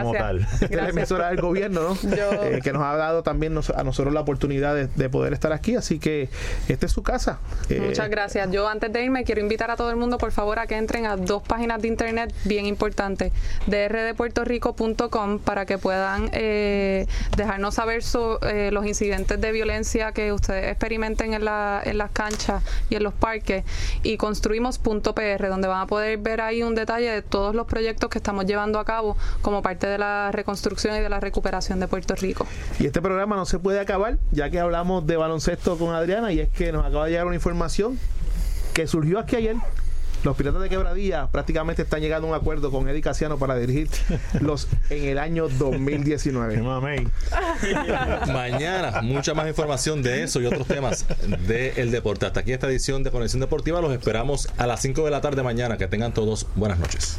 [0.00, 0.40] como tal.
[0.40, 2.16] esta es la emisora del gobierno ¿no?
[2.16, 5.32] Yo- Eh, que nos ha dado también nos- a nosotros la oportunidad de, de poder
[5.32, 6.28] estar aquí así que
[6.68, 7.38] esta es su casa
[7.68, 8.49] Eh, Muchas gracias.
[8.50, 11.06] Yo antes de irme quiero invitar a todo el mundo, por favor, a que entren
[11.06, 13.32] a dos páginas de internet bien importantes,
[13.66, 20.70] drdepuertorico.com, para que puedan eh, dejarnos saber so- eh, los incidentes de violencia que ustedes
[20.70, 23.64] experimenten en, la- en las canchas y en los parques,
[24.02, 28.18] y construimos.pr, donde van a poder ver ahí un detalle de todos los proyectos que
[28.18, 32.14] estamos llevando a cabo como parte de la reconstrucción y de la recuperación de Puerto
[32.14, 32.46] Rico.
[32.78, 36.40] Y este programa no se puede acabar, ya que hablamos de baloncesto con Adriana, y
[36.40, 37.98] es que nos acaba de llegar una información
[38.80, 39.56] que surgió aquí ayer.
[40.22, 43.88] Los Piratas de Quebradilla prácticamente están llegando a un acuerdo con Eddie Casiano para dirigir
[44.40, 46.62] los en el año 2019.
[48.32, 51.06] Mañana, mucha más información de eso y otros temas
[51.46, 52.26] del deporte.
[52.26, 53.80] Hasta aquí esta edición de Conexión Deportiva.
[53.80, 55.78] Los esperamos a las 5 de la tarde mañana.
[55.78, 57.18] Que tengan todos buenas noches.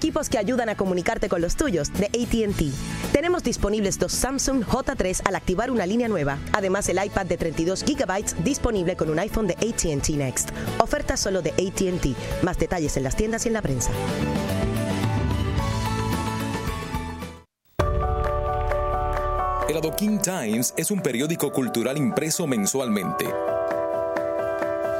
[0.00, 3.12] Equipos que ayudan a comunicarte con los tuyos de ATT.
[3.12, 6.38] Tenemos disponibles dos Samsung J3 al activar una línea nueva.
[6.54, 10.52] Además, el iPad de 32 GB disponible con un iPhone de ATT Next.
[10.78, 12.42] Oferta solo de ATT.
[12.42, 13.90] Más detalles en las tiendas y en la prensa.
[19.68, 23.26] El Adoquin Times es un periódico cultural impreso mensualmente.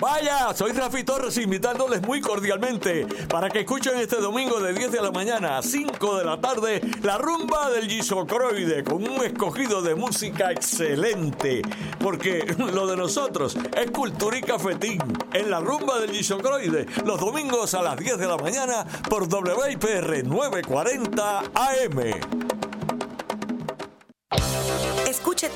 [0.00, 5.02] Vaya, soy Rafi Torres invitándoles muy cordialmente para que escuchen este domingo de 10 de
[5.02, 9.94] la mañana a 5 de la tarde la rumba del Gisocroide con un escogido de
[9.94, 11.60] música excelente.
[11.98, 15.02] Porque lo de nosotros es cultura y cafetín
[15.34, 20.24] en la rumba del Gisocroide los domingos a las 10 de la mañana por WIPR
[20.24, 22.49] 940 AM.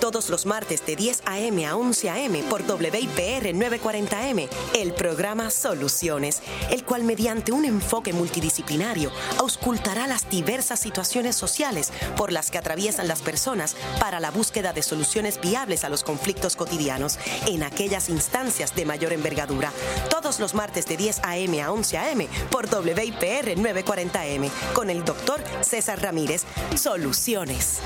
[0.04, 1.64] Todos los martes de 10 a.m.
[1.64, 2.42] a 11 a.m.
[2.50, 10.80] por WIPR 940M el programa Soluciones, el cual mediante un enfoque multidisciplinario auscultará las diversas
[10.80, 15.88] situaciones sociales por las que atraviesan las personas para la búsqueda de soluciones viables a
[15.88, 19.72] los conflictos cotidianos en aquellas instancias de mayor envergadura.
[20.10, 21.62] Todos los martes de 10 a.m.
[21.62, 22.28] a 11 a.m.
[22.50, 26.42] por WIPR 940M con el doctor César Ramírez.
[26.76, 27.80] Soluciones.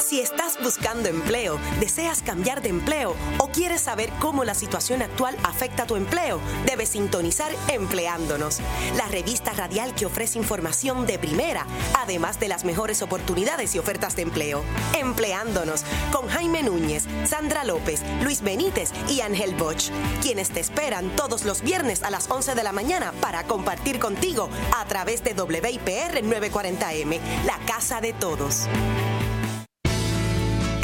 [0.00, 5.36] Si estás buscando empleo, deseas cambiar de empleo o quieres saber cómo la situación actual
[5.44, 8.60] afecta tu empleo, debes sintonizar Empleándonos,
[8.96, 11.66] la revista radial que ofrece información de primera,
[11.98, 14.62] además de las mejores oportunidades y ofertas de empleo.
[14.98, 19.90] Empleándonos con Jaime Núñez, Sandra López, Luis Benítez y Ángel Bosch,
[20.22, 24.48] quienes te esperan todos los viernes a las 11 de la mañana para compartir contigo
[24.76, 28.66] a través de WIPR 940M, la casa de todos.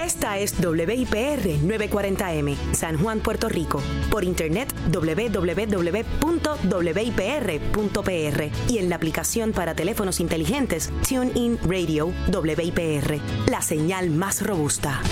[0.06, 3.82] Esta es WIPR 940M, San Juan, Puerto Rico.
[4.08, 5.60] Por internet www.wipr.pr
[8.68, 13.20] y en la aplicación para teléfonos inteligentes TuneIn Radio WIPR,
[13.50, 15.02] la señal más robusta.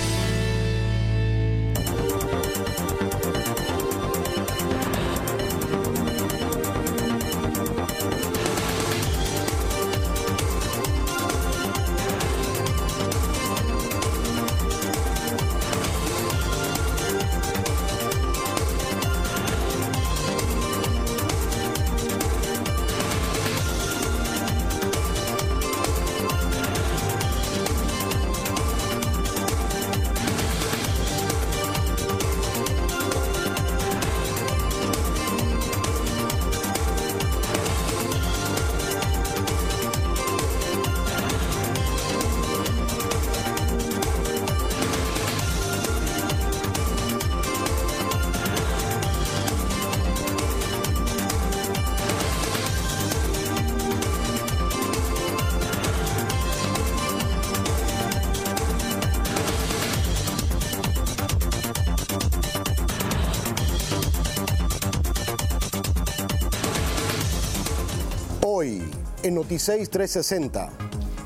[69.35, 70.71] En Noticias 360,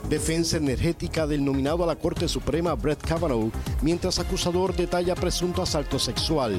[0.08, 3.50] defensa energética del nominado a la Corte Suprema Brett Kavanaugh,
[3.82, 6.56] mientras acusador detalla presunto asalto sexual.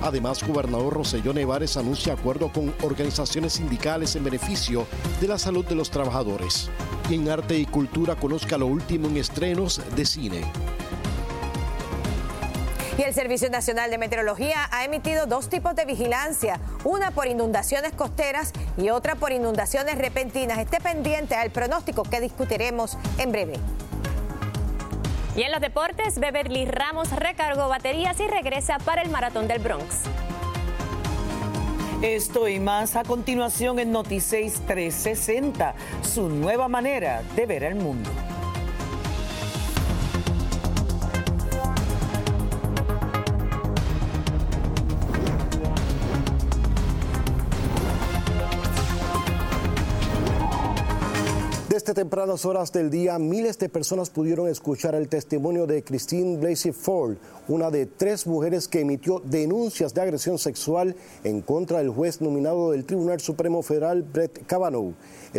[0.00, 4.86] Además, gobernador Roselló Nevares anuncia acuerdo con organizaciones sindicales en beneficio
[5.20, 6.70] de la salud de los trabajadores.
[7.10, 10.50] Y en arte y cultura conozca lo último en estrenos de cine.
[12.98, 17.92] Y el Servicio Nacional de Meteorología ha emitido dos tipos de vigilancia, una por inundaciones
[17.92, 20.58] costeras y otra por inundaciones repentinas.
[20.58, 23.58] Esté pendiente al pronóstico que discutiremos en breve.
[25.36, 30.04] Y en los deportes, Beverly Ramos recargó baterías y regresa para el Maratón del Bronx.
[32.00, 38.10] Esto y más a continuación en Noticias 360, su nueva manera de ver el mundo.
[51.96, 57.16] Tempranas horas del día, miles de personas pudieron escuchar el testimonio de Christine Blasey Ford,
[57.48, 60.94] una de tres mujeres que emitió denuncias de agresión sexual
[61.24, 64.92] en contra del juez nominado del Tribunal Supremo Federal, Brett Kavanaugh.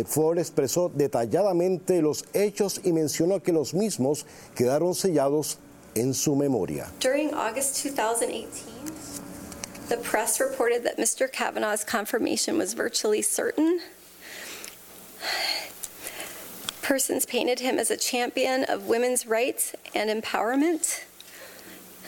[0.04, 4.26] Ford expresó detalladamente los hechos y mencionó que los mismos
[4.56, 5.58] quedaron sellados
[5.94, 6.90] en su memoria.
[6.98, 8.48] During August 2018,
[9.88, 11.30] the press reported that Mr.
[11.30, 13.78] Kavanaugh's confirmation was virtually certain.
[16.88, 21.04] Persons painted him as a champion of women's rights and empowerment.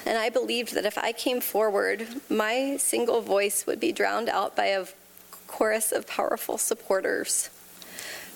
[0.07, 4.57] And I believed that if I came forward, my single voice would be drowned out
[4.57, 4.87] by a
[5.47, 7.51] chorus of powerful supporters.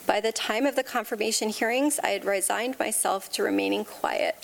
[0.07, 4.37] By the time of the confirmation hearings, I had resigned myself to remaining quiet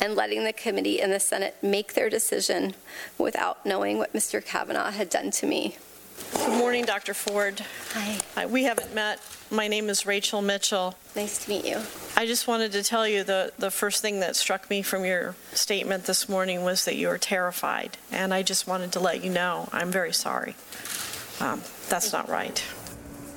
[0.00, 2.74] and letting the committee and the Senate make their decision
[3.16, 4.44] without knowing what Mr.
[4.44, 5.76] Kavanaugh had done to me.
[6.32, 7.14] Good morning, Dr.
[7.14, 7.64] Ford.
[7.92, 8.46] Hi.
[8.46, 9.20] we haven't met.
[9.50, 10.94] My name is Rachel Mitchell.
[11.16, 11.80] Nice to meet you.
[12.16, 15.34] I just wanted to tell you the, the first thing that struck me from your
[15.52, 17.98] statement this morning was that you were terrified.
[18.12, 20.54] And I just wanted to let you know I'm very sorry.
[21.40, 22.62] Um, that's not right.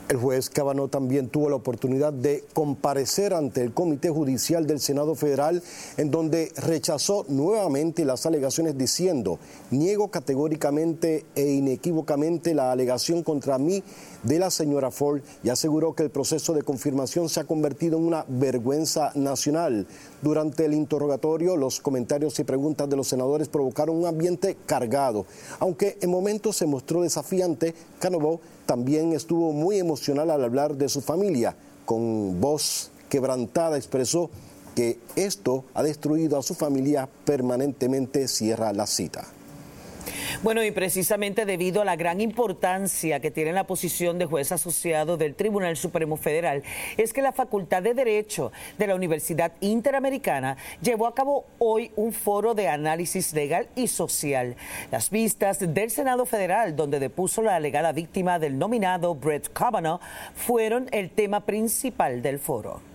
[0.09, 5.15] El juez Kavanaugh también tuvo la oportunidad de comparecer ante el Comité Judicial del Senado
[5.15, 5.63] Federal,
[5.95, 9.39] en donde rechazó nuevamente las alegaciones diciendo,
[9.71, 13.81] niego categóricamente e inequívocamente la alegación contra mí
[14.23, 18.05] de la señora Ford y aseguró que el proceso de confirmación se ha convertido en
[18.05, 19.87] una vergüenza nacional.
[20.21, 25.25] Durante el interrogatorio, los comentarios y preguntas de los senadores provocaron un ambiente cargado.
[25.59, 31.01] Aunque en momentos se mostró desafiante, Canovo también estuvo muy emocional al hablar de su
[31.01, 31.55] familia.
[31.85, 34.29] Con voz quebrantada expresó
[34.75, 39.27] que esto ha destruido a su familia permanentemente, cierra la cita.
[40.41, 45.17] Bueno, y precisamente debido a la gran importancia que tiene la posición de juez asociado
[45.17, 46.63] del Tribunal Supremo Federal,
[46.97, 52.13] es que la Facultad de Derecho de la Universidad Interamericana llevó a cabo hoy un
[52.13, 54.55] foro de análisis legal y social.
[54.91, 59.99] Las vistas del Senado Federal, donde depuso la alegada víctima del nominado Brett Kavanaugh,
[60.35, 62.92] fueron el tema principal del foro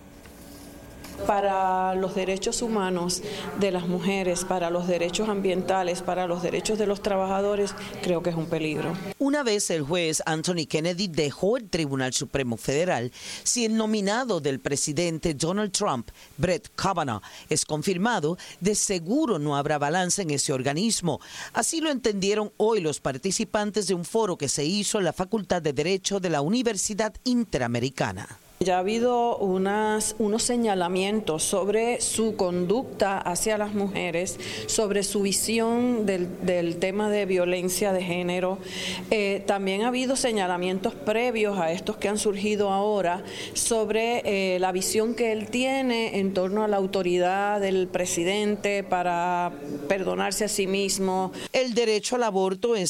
[1.25, 3.21] para los derechos humanos
[3.59, 8.29] de las mujeres, para los derechos ambientales, para los derechos de los trabajadores, creo que
[8.29, 8.93] es un peligro.
[9.19, 13.11] Una vez el juez Anthony Kennedy dejó el Tribunal Supremo Federal,
[13.43, 19.77] si el nominado del presidente Donald Trump, Brett Kavanaugh, es confirmado, de seguro no habrá
[19.77, 21.19] balance en ese organismo.
[21.53, 25.61] Así lo entendieron hoy los participantes de un foro que se hizo en la Facultad
[25.61, 28.39] de Derecho de la Universidad Interamericana.
[28.61, 36.05] Ya ha habido unas, unos señalamientos sobre su conducta hacia las mujeres, sobre su visión
[36.05, 38.57] del, tema de violencia de género.
[39.11, 43.23] Eh, también ha habido señalamientos previos a estos que han surgido ahora
[43.53, 49.53] sobre eh, la visión que él tiene en torno a la autoridad del presidente para
[49.87, 51.31] perdonarse a sí mismo.
[51.53, 52.81] El derecho al aborto es